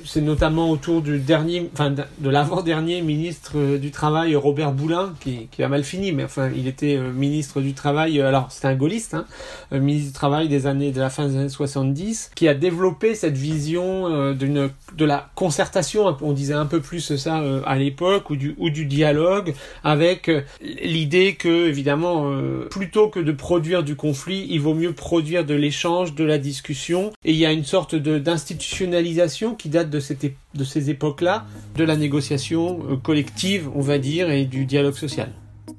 c'est 0.06 0.22
notamment 0.22 0.70
autour 0.70 1.02
du 1.02 1.18
dernier, 1.18 1.70
enfin 1.74 1.90
de 1.90 2.30
l'avant-dernier 2.30 3.02
ministre 3.02 3.54
euh, 3.56 3.78
du 3.80 3.90
Travail, 3.90 4.36
Robert 4.36 4.72
Boulin, 4.72 5.16
qui, 5.20 5.48
qui, 5.52 5.64
a 5.64 5.68
mal 5.68 5.84
fini, 5.84 6.12
mais 6.12 6.24
enfin 6.24 6.52
il 6.56 6.68
était 6.68 6.96
euh, 6.96 7.12
ministre 7.12 7.60
du 7.62 7.74
Travail, 7.74 8.20
euh, 8.20 8.28
alors 8.28 8.52
c'était 8.52 8.68
un 8.68 8.76
gaulliste, 8.76 9.16
hein, 9.16 9.26
ministre 9.72 10.10
du 10.10 10.14
Travail 10.14 10.48
des 10.48 10.68
années 10.68 10.92
de 10.92 11.00
la 11.00 11.10
fin 11.10 11.28
des 11.28 11.38
années 11.38 11.50
70, 11.50 12.32
qui 12.36 12.48
a 12.48 12.54
développé 12.54 13.16
cette 13.16 13.38
vision 13.38 14.34
d'une 14.34 14.70
de 14.96 15.06
la 15.06 15.30
concertation, 15.36 16.16
on 16.22 16.34
disait 16.34 16.54
un 16.54 16.66
peu 16.66 16.82
plus 16.82 17.16
ça 17.16 17.42
à 17.66 17.76
l'époque, 17.78 18.30
ou 18.30 18.36
du, 18.36 18.56
ou 18.58 18.70
du 18.70 18.86
dialogue, 18.86 19.54
avec 19.84 20.32
l'idée 20.62 21.36
que 21.36 21.68
évidemment 21.68 22.32
plutôt 22.70 23.10
que 23.10 23.20
de 23.20 23.32
produire 23.32 23.84
du 23.84 23.96
conflit, 23.96 24.48
il 24.50 24.62
vaut 24.62 24.74
mieux 24.74 24.94
produire 24.94 25.46
de 25.46 25.54
l'échange, 25.54 26.16
de 26.16 26.24
la 26.24 26.38
discussion, 26.38 27.12
et 27.24 27.32
il 27.32 27.38
y 27.38 27.46
a 27.46 27.52
une 27.52 27.66
sorte 27.66 27.96
de 27.96 28.20
d'institutionnalisation 28.36 29.56
qui 29.56 29.70
date 29.70 29.90
de 29.90 30.00
ces 30.00 30.90
époques-là, 30.90 31.46
de 31.76 31.84
la 31.84 31.96
négociation 31.96 32.80
euh, 32.90 32.98
collective, 32.98 33.70
on 33.74 33.82
va 33.82 33.98
dire, 33.98 34.30
et 34.30 34.46
du 34.46 34.66
dialogue 34.66 34.96
social. 34.96 35.32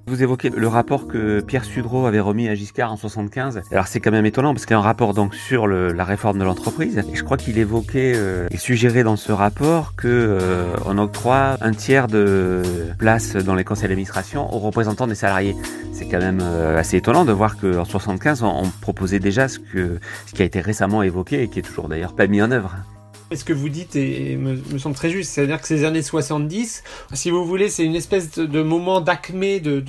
Vous 0.09 0.23
évoquez 0.23 0.51
le 0.51 0.69
rapport 0.69 1.09
que 1.09 1.40
Pierre 1.40 1.64
Sudreau 1.64 2.07
avait 2.07 2.21
remis 2.21 2.49
à 2.49 2.55
Giscard 2.55 2.92
en 2.92 2.97
75. 2.97 3.62
Alors 3.73 3.88
c'est 3.88 3.99
quand 3.99 4.12
même 4.12 4.25
étonnant 4.25 4.55
parce 4.55 4.64
qu'il 4.64 4.75
y 4.75 4.77
a 4.77 4.79
un 4.79 4.83
rapport 4.83 5.14
donc 5.14 5.35
sur 5.35 5.66
la 5.66 6.05
réforme 6.05 6.38
de 6.38 6.45
l'entreprise. 6.45 7.03
Je 7.12 7.23
crois 7.25 7.37
qu'il 7.37 7.59
évoquait 7.59 8.12
euh, 8.14 8.47
et 8.53 8.57
suggérait 8.57 9.03
dans 9.03 9.16
ce 9.16 9.33
rapport 9.33 9.97
que 9.97 10.07
euh, 10.07 10.66
on 10.85 10.97
octroie 10.99 11.57
un 11.61 11.73
tiers 11.73 12.07
de 12.07 12.62
place 12.99 13.35
dans 13.35 13.57
les 13.57 13.64
conseils 13.64 13.88
d'administration 13.88 14.55
aux 14.55 14.61
représentants 14.61 15.09
des 15.09 15.16
salariés. 15.16 15.57
C'est 15.92 16.07
quand 16.07 16.21
même 16.21 16.40
euh, 16.40 16.79
assez 16.79 16.99
étonnant 16.99 17.25
de 17.25 17.33
voir 17.33 17.57
qu'en 17.57 17.85
75 17.85 18.45
on, 18.45 18.62
on 18.62 18.71
proposait 18.81 19.19
déjà 19.19 19.49
ce 19.49 19.59
ce 20.27 20.33
qui 20.33 20.42
a 20.42 20.45
été 20.45 20.61
récemment 20.61 21.03
évoqué 21.03 21.42
et 21.42 21.49
qui 21.49 21.59
est 21.59 21.62
toujours 21.62 21.88
d'ailleurs 21.88 22.14
pas 22.14 22.29
mis 22.29 22.40
en 22.40 22.53
œuvre. 22.53 22.77
Ce 23.35 23.43
que 23.43 23.53
vous 23.53 23.69
dites 23.69 23.97
et 23.97 24.37
me, 24.37 24.55
me, 24.73 24.79
semble 24.79 24.95
très 24.95 25.11
juste, 25.11 25.33
c'est-à-dire 25.33 25.61
que 25.61 25.67
ces 25.67 25.85
années 25.85 26.03
70, 26.03 26.85
si 27.12 27.31
vous 27.31 27.45
voulez, 27.45 27.69
c'est 27.69 27.85
une 27.85 27.97
espèce 27.97 28.31
de, 28.39 28.62
moment 28.62 29.01
d'acmé, 29.01 29.59
de 29.59 29.81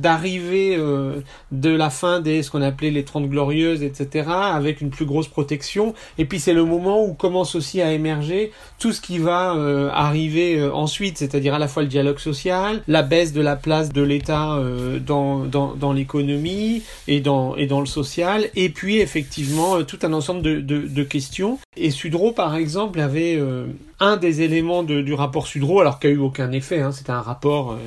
d'arrivée 0.00 0.76
euh, 0.76 1.20
de 1.52 1.70
la 1.70 1.90
fin 1.90 2.20
des 2.20 2.42
ce 2.42 2.50
qu'on 2.50 2.62
appelait 2.62 2.90
les 2.90 3.04
30 3.04 3.28
glorieuses, 3.28 3.82
etc., 3.82 4.28
avec 4.28 4.80
une 4.80 4.90
plus 4.90 5.04
grosse 5.04 5.28
protection. 5.28 5.94
Et 6.18 6.24
puis 6.24 6.40
c'est 6.40 6.54
le 6.54 6.64
moment 6.64 7.04
où 7.04 7.14
commence 7.14 7.54
aussi 7.54 7.82
à 7.82 7.92
émerger 7.92 8.52
tout 8.78 8.92
ce 8.92 9.00
qui 9.00 9.18
va 9.18 9.54
euh, 9.54 9.90
arriver 9.92 10.58
euh, 10.58 10.72
ensuite, 10.72 11.18
c'est-à-dire 11.18 11.54
à 11.54 11.58
la 11.58 11.68
fois 11.68 11.82
le 11.82 11.88
dialogue 11.88 12.18
social, 12.18 12.82
la 12.88 13.02
baisse 13.02 13.32
de 13.32 13.40
la 13.40 13.56
place 13.56 13.92
de 13.92 14.02
l'État 14.02 14.58
dans, 15.04 15.40
dans, 15.40 15.74
dans 15.74 15.92
l'économie 15.92 16.82
et 17.08 17.20
dans, 17.20 17.56
et 17.56 17.66
dans 17.66 17.80
le 17.80 17.86
social, 17.86 18.48
et 18.54 18.68
puis 18.68 18.98
effectivement 18.98 19.82
tout 19.82 19.98
un 20.02 20.12
ensemble 20.12 20.42
de, 20.42 20.60
de, 20.60 20.86
de 20.86 21.02
questions. 21.02 21.58
Et 21.76 21.90
Par 22.34 22.54
exemple, 22.56 23.00
avait 23.00 23.36
euh, 23.36 23.66
un 23.98 24.16
des 24.18 24.42
éléments 24.42 24.82
du 24.82 25.14
rapport 25.14 25.46
Sudreau, 25.46 25.80
alors 25.80 25.98
qu'il 25.98 26.10
n'y 26.10 26.16
a 26.16 26.18
eu 26.18 26.22
aucun 26.22 26.52
effet, 26.52 26.80
hein, 26.80 26.92
c'était 26.92 27.10
un 27.10 27.22
rapport 27.22 27.72
euh, 27.72 27.78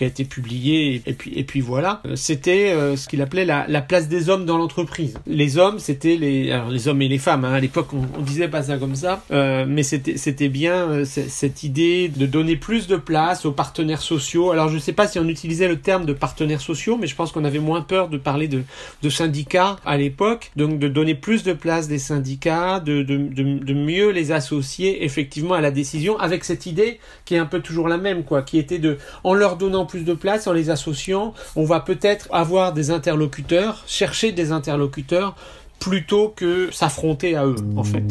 qui 0.00 0.04
a 0.04 0.06
été 0.06 0.24
publié, 0.24 1.02
et 1.04 1.12
puis, 1.12 1.30
et 1.36 1.44
puis 1.44 1.60
voilà, 1.60 2.00
euh, 2.06 2.16
c'était 2.16 2.70
euh, 2.70 2.96
ce 2.96 3.06
qu'il 3.06 3.20
appelait 3.20 3.44
la, 3.44 3.66
la, 3.68 3.82
place 3.82 4.08
des 4.08 4.30
hommes 4.30 4.46
dans 4.46 4.56
l'entreprise. 4.56 5.12
Les 5.26 5.58
hommes, 5.58 5.78
c'était 5.78 6.16
les, 6.16 6.50
alors 6.52 6.70
les 6.70 6.88
hommes 6.88 7.02
et 7.02 7.08
les 7.08 7.18
femmes, 7.18 7.44
hein, 7.44 7.52
à 7.52 7.60
l'époque 7.60 7.92
on, 7.92 8.06
on, 8.18 8.22
disait 8.22 8.48
pas 8.48 8.62
ça 8.62 8.78
comme 8.78 8.94
ça, 8.94 9.22
euh, 9.30 9.66
mais 9.68 9.82
c'était, 9.82 10.16
c'était 10.16 10.48
bien 10.48 11.04
cette 11.04 11.64
idée 11.64 12.08
de 12.08 12.24
donner 12.24 12.56
plus 12.56 12.86
de 12.86 12.96
place 12.96 13.44
aux 13.44 13.52
partenaires 13.52 14.00
sociaux. 14.00 14.52
Alors 14.52 14.70
je 14.70 14.78
sais 14.78 14.94
pas 14.94 15.06
si 15.06 15.18
on 15.18 15.28
utilisait 15.28 15.68
le 15.68 15.78
terme 15.78 16.06
de 16.06 16.14
partenaires 16.14 16.62
sociaux, 16.62 16.96
mais 16.98 17.06
je 17.06 17.14
pense 17.14 17.30
qu'on 17.30 17.44
avait 17.44 17.58
moins 17.58 17.82
peur 17.82 18.08
de 18.08 18.16
parler 18.16 18.48
de, 18.48 18.62
de 19.02 19.10
syndicats 19.10 19.76
à 19.84 19.98
l'époque, 19.98 20.50
donc 20.56 20.78
de 20.78 20.88
donner 20.88 21.14
plus 21.14 21.42
de 21.42 21.52
place 21.52 21.88
des 21.88 21.98
syndicats, 21.98 22.80
de, 22.80 23.02
de, 23.02 23.18
de, 23.18 23.58
de 23.58 23.74
mieux 23.74 24.12
les 24.12 24.32
associer 24.32 25.04
effectivement 25.04 25.52
à 25.52 25.60
la 25.60 25.70
décision, 25.70 26.18
avec 26.18 26.44
cette 26.44 26.64
idée 26.64 27.00
qui 27.26 27.34
est 27.34 27.38
un 27.38 27.44
peu 27.44 27.60
toujours 27.60 27.86
la 27.86 27.98
même, 27.98 28.24
quoi, 28.24 28.40
qui 28.40 28.56
était 28.56 28.78
de, 28.78 28.96
en 29.24 29.34
leur 29.34 29.58
donnant 29.58 29.89
plus 29.90 30.04
de 30.04 30.14
place, 30.14 30.46
en 30.46 30.52
les 30.52 30.70
associant, 30.70 31.34
on 31.56 31.64
va 31.64 31.80
peut-être 31.80 32.28
avoir 32.30 32.72
des 32.72 32.90
interlocuteurs, 32.90 33.82
chercher 33.86 34.32
des 34.32 34.52
interlocuteurs 34.52 35.34
plutôt 35.80 36.28
que 36.28 36.70
s'affronter 36.70 37.34
à 37.36 37.46
eux, 37.46 37.56
en 37.76 37.82
fait. 37.82 38.04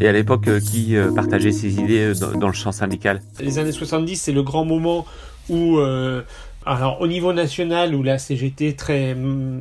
Et 0.00 0.08
à 0.08 0.12
l'époque, 0.12 0.48
euh, 0.48 0.60
qui 0.60 0.96
euh, 0.96 1.12
partageait 1.12 1.52
ces 1.52 1.74
idées 1.74 2.14
euh, 2.14 2.34
dans, 2.36 2.48
le 2.48 2.54
champ 2.54 2.72
syndical? 2.72 3.22
Les 3.38 3.58
années 3.58 3.72
70, 3.72 4.16
c'est 4.16 4.32
le 4.32 4.42
grand 4.42 4.64
moment 4.64 5.06
où 5.50 5.78
alors 6.66 7.00
au 7.00 7.06
niveau 7.06 7.32
national 7.32 7.94
où 7.94 8.02
la 8.02 8.18
CGT 8.18 8.74
très 8.74 9.16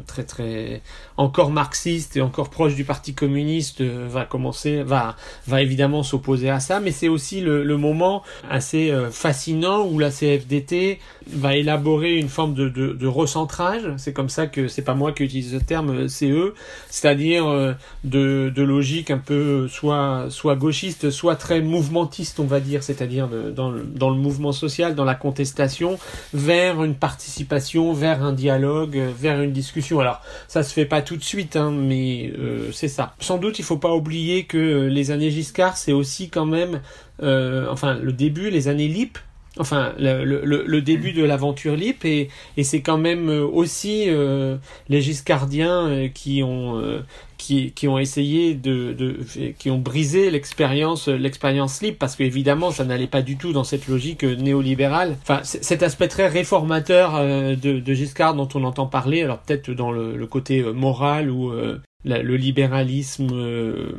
très 0.07 0.23
très 0.23 0.81
encore 1.17 1.51
marxiste 1.51 2.17
et 2.17 2.21
encore 2.21 2.49
proche 2.49 2.75
du 2.75 2.85
Parti 2.85 3.13
communiste 3.13 3.81
euh, 3.81 4.07
va 4.09 4.25
commencer 4.25 4.83
va 4.83 5.15
va 5.47 5.61
évidemment 5.61 6.03
s'opposer 6.03 6.49
à 6.49 6.59
ça. 6.59 6.79
Mais 6.79 6.91
c'est 6.91 7.09
aussi 7.09 7.41
le, 7.41 7.63
le, 7.63 7.77
moment 7.77 8.23
assez 8.49 8.89
euh, 8.89 9.11
fascinant 9.11 9.85
où 9.85 9.99
la 9.99 10.09
CFDT 10.09 10.99
va 11.27 11.55
élaborer 11.55 12.15
une 12.15 12.29
forme 12.29 12.53
de, 12.53 12.69
de, 12.69 12.93
de 12.93 13.07
recentrage. 13.07 13.83
C'est 13.97 14.13
comme 14.13 14.29
ça 14.29 14.47
que 14.47 14.67
c'est 14.67 14.81
pas 14.81 14.95
moi 14.95 15.11
qui 15.11 15.23
utilise 15.23 15.53
le 15.53 15.61
terme 15.61 15.89
euh, 15.89 16.07
c'est 16.07 16.29
eux. 16.29 16.53
C'est-à-dire 16.89 17.45
de, 18.03 18.51
de 18.55 18.63
logique 18.63 19.11
un 19.11 19.17
peu 19.17 19.67
soit 19.67 20.27
soit 20.29 20.55
gauchiste 20.55 21.09
soit 21.09 21.35
très 21.35 21.61
mouvementiste 21.61 22.39
on 22.39 22.45
va 22.45 22.59
dire. 22.59 22.81
C'est-à-dire 22.81 23.27
dans 23.27 23.69
le, 23.69 23.83
dans 23.83 24.09
le 24.09 24.17
mouvement 24.17 24.51
social 24.51 24.95
dans 24.95 25.05
la 25.05 25.15
contestation 25.15 25.97
vers 26.33 26.83
une 26.83 26.92
participation, 26.95 27.93
vers 27.93 28.23
un 28.23 28.33
dialogue, 28.33 28.97
vers 29.17 29.41
une 29.41 29.51
discussion. 29.51 29.99
Alors, 29.99 30.21
ça 30.47 30.63
se 30.63 30.73
fait 30.73 30.85
pas 30.85 31.01
tout 31.01 31.17
de 31.17 31.23
suite, 31.23 31.55
hein, 31.55 31.71
mais 31.71 32.31
euh, 32.37 32.71
c'est 32.71 32.87
ça. 32.87 33.15
Sans 33.19 33.37
doute, 33.37 33.59
il 33.59 33.65
faut 33.65 33.77
pas 33.77 33.93
oublier 33.93 34.45
que 34.45 34.87
les 34.87 35.11
années 35.11 35.31
Giscard, 35.31 35.77
c'est 35.77 35.93
aussi 35.93 36.29
quand 36.29 36.45
même, 36.45 36.81
euh, 37.21 37.67
enfin, 37.69 37.95
le 37.95 38.13
début, 38.13 38.49
les 38.49 38.67
années 38.67 38.87
LIP, 38.87 39.17
enfin 39.59 39.93
le, 39.99 40.23
le, 40.23 40.63
le, 40.65 40.81
début 40.81 41.13
de 41.13 41.23
l'aventure 41.23 41.75
LIP 41.75 42.05
et, 42.05 42.29
et 42.57 42.63
c'est 42.63 42.81
quand 42.81 42.97
même 42.97 43.29
aussi 43.29 44.05
euh, 44.07 44.57
les 44.89 45.01
Giscardiens 45.01 45.87
euh, 45.87 46.07
qui 46.07 46.41
ont 46.41 46.79
euh, 46.79 47.01
qui, 47.37 47.71
qui 47.71 47.87
ont 47.87 47.99
essayé 47.99 48.55
de, 48.55 48.93
de 48.93 49.19
qui 49.59 49.69
ont 49.69 49.77
brisé 49.77 50.31
l'expérience 50.31 51.07
l'expérience 51.07 51.81
LIP 51.81 51.99
parce 51.99 52.15
qu'évidemment 52.15 52.71
ça 52.71 52.83
n'allait 52.83 53.07
pas 53.07 53.21
du 53.21 53.37
tout 53.37 53.53
dans 53.53 53.63
cette 53.63 53.87
logique 53.87 54.23
néolibérale. 54.23 55.17
Enfin 55.21 55.41
cet 55.43 55.83
aspect 55.83 56.07
très 56.07 56.27
réformateur 56.27 57.19
de, 57.21 57.55
de 57.79 57.93
Giscard 57.93 58.33
dont 58.33 58.49
on 58.55 58.63
entend 58.63 58.87
parler 58.87 59.21
alors 59.23 59.39
peut-être 59.39 59.69
dans 59.71 59.91
le, 59.91 60.15
le, 60.17 60.27
côté 60.27 60.63
moral 60.63 61.29
ou 61.29 61.51
le 62.05 62.35
libéralisme 62.37 63.29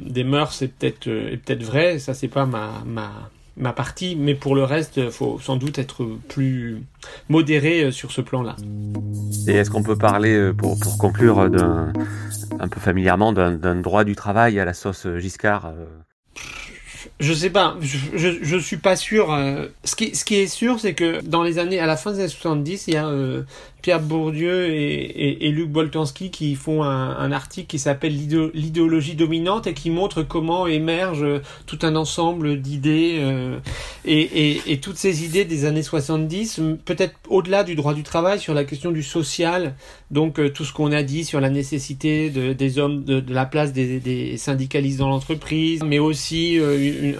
des 0.04 0.24
mœurs 0.24 0.62
est 0.62 0.68
peut-être 0.68 1.06
est 1.06 1.36
peut-être 1.36 1.62
vrai. 1.62 1.98
Ça 1.98 2.14
c'est 2.14 2.28
pas 2.28 2.46
ma 2.46 2.82
ma 2.86 3.30
ma 3.56 3.72
partie, 3.72 4.16
mais 4.16 4.34
pour 4.34 4.54
le 4.54 4.64
reste, 4.64 4.96
il 4.96 5.10
faut 5.10 5.38
sans 5.40 5.56
doute 5.56 5.78
être 5.78 6.06
plus 6.28 6.82
modéré 7.28 7.84
euh, 7.84 7.90
sur 7.90 8.12
ce 8.12 8.20
plan-là. 8.20 8.56
Et 9.46 9.52
est-ce 9.52 9.70
qu'on 9.70 9.82
peut 9.82 9.96
parler, 9.96 10.34
euh, 10.34 10.52
pour, 10.52 10.78
pour 10.78 10.98
conclure, 10.98 11.48
d'un, 11.50 11.92
un 12.58 12.68
peu 12.68 12.80
familièrement, 12.80 13.32
d'un, 13.32 13.76
droit 13.76 14.04
du 14.04 14.16
travail 14.16 14.58
à 14.58 14.64
la 14.64 14.74
sauce 14.74 15.06
Giscard 15.18 15.66
euh? 15.66 15.86
Je 17.24 17.32
sais 17.32 17.50
pas, 17.50 17.76
je, 17.80 17.98
je, 18.14 18.28
je, 18.42 18.56
suis 18.56 18.76
pas 18.76 18.96
sûr. 18.96 19.36
ce, 19.84 19.96
qui, 19.96 20.14
ce 20.14 20.24
qui 20.24 20.36
est 20.36 20.46
sûr, 20.46 20.78
c'est 20.80 20.94
que 20.94 21.20
dans 21.22 21.42
les 21.42 21.58
années, 21.58 21.80
à 21.80 21.86
la 21.86 21.96
fin 21.96 22.12
des 22.12 22.20
années 22.20 22.28
70, 22.28 22.88
il 22.88 22.94
y 22.94 22.96
a 22.96 23.10
Pierre 23.84 24.00
Bourdieu 24.00 24.70
et, 24.70 25.46
et, 25.46 25.50
Luc 25.50 25.68
Boltanski 25.68 26.30
qui 26.30 26.54
font 26.54 26.82
un, 26.84 27.18
un 27.18 27.32
article 27.32 27.66
qui 27.66 27.78
s'appelle 27.78 28.16
l'idéologie 28.54 29.14
dominante 29.14 29.66
et 29.66 29.74
qui 29.74 29.90
montre 29.90 30.22
comment 30.22 30.66
émerge 30.66 31.26
tout 31.66 31.78
un 31.82 31.94
ensemble 31.94 32.62
d'idées 32.62 33.18
euh, 33.20 33.58
et, 34.06 34.72
et, 34.72 34.80
toutes 34.80 34.96
ces 34.96 35.26
idées 35.26 35.44
des 35.44 35.66
années 35.66 35.82
70, 35.82 36.62
peut-être 36.86 37.12
au-delà 37.28 37.62
du 37.62 37.74
droit 37.74 37.92
du 37.92 38.02
travail, 38.02 38.40
sur 38.40 38.54
la 38.54 38.64
question 38.64 38.90
du 38.90 39.02
social, 39.02 39.74
donc 40.10 40.40
euh, 40.40 40.48
tout 40.48 40.64
ce 40.64 40.72
qu'on 40.72 40.90
a 40.90 41.02
dit 41.02 41.26
sur 41.26 41.42
la 41.42 41.50
nécessité 41.50 42.30
de, 42.30 42.54
des 42.54 42.78
hommes, 42.78 43.04
de, 43.04 43.20
de 43.20 43.34
la 43.34 43.44
place 43.44 43.74
des, 43.74 44.00
des 44.00 44.38
syndicalistes 44.38 44.98
dans 44.98 45.10
l'entreprise, 45.10 45.82
mais 45.84 45.98
aussi 45.98 46.58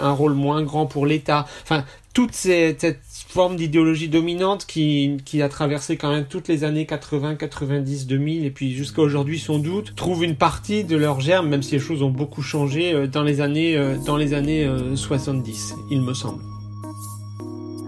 un 0.01 0.13
rôle 0.13 0.35
moins 0.35 0.63
grand 0.63 0.87
pour 0.87 1.07
l'État. 1.07 1.47
Enfin, 1.63 1.85
toute 2.15 2.33
cette 2.33 2.87
forme 3.29 3.57
d'idéologie 3.57 4.09
dominante 4.09 4.65
qui, 4.67 5.43
a 5.43 5.49
traversé 5.49 5.97
quand 5.97 6.13
même 6.13 6.25
toutes 6.25 6.47
les 6.47 6.63
années 6.63 6.87
80, 6.87 7.35
90, 7.35 8.07
2000 8.07 8.47
et 8.47 8.51
puis 8.51 8.73
jusqu'à 8.73 9.03
aujourd'hui 9.03 9.41
sans 9.41 9.59
doute, 9.59 9.97
trouve 9.97 10.23
une 10.23 10.37
partie 10.37 10.85
de 10.85 10.97
leur 10.97 11.21
germe, 11.21 11.49
même 11.49 11.65
si 11.65 11.73
les 11.73 11.81
choses 11.81 12.05
ont 12.05 12.11
beaucoup 12.11 12.43
changé 12.43 12.95
euh, 12.95 13.09
dans 13.09 13.25
les 13.25 13.41
années, 13.41 13.77
euh, 13.77 13.97
dans 14.07 14.17
les 14.17 14.33
années 14.33 14.71
70, 14.95 15.73
euh, 15.73 15.81
il 15.91 16.03
me 16.03 16.15
semble. 16.15 16.41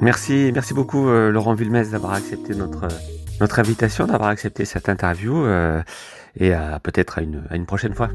Merci, 0.01 0.51
merci 0.53 0.75
beaucoup 0.75 1.09
Laurent 1.09 1.55
Villemez 1.55 1.87
d'avoir 1.87 2.13
accepté 2.13 2.55
notre, 2.55 2.89
notre 3.41 3.61
invitation, 3.61 4.07
d'avoir 4.07 4.29
accepté 4.29 4.67
cette 4.67 4.91
interview 4.91 5.47
et 6.39 6.53
peut-être 6.83 7.19
à 7.19 7.23
une, 7.23 7.45
à 7.49 7.57
une 7.57 7.65
prochaine 7.65 7.95
fois. 7.95 8.11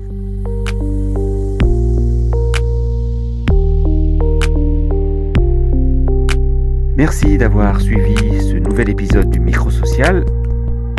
Merci 7.01 7.35
d'avoir 7.35 7.81
suivi 7.81 8.15
ce 8.39 8.57
nouvel 8.57 8.87
épisode 8.89 9.31
du 9.31 9.39
Microsocial, 9.39 10.23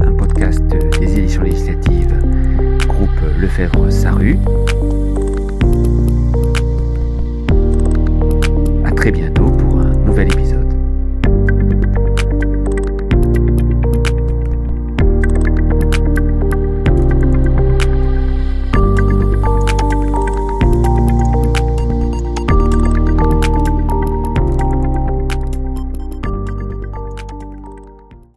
un 0.05 0.13
podcast 0.15 0.61
des 0.99 1.17
éditions 1.17 1.45
législatives 1.45 2.19
groupe 2.89 3.21
Lefebvre-Saru. 3.39 4.37
À 8.85 8.91
très 8.91 9.13
bientôt 9.13 9.53
pour 9.53 9.72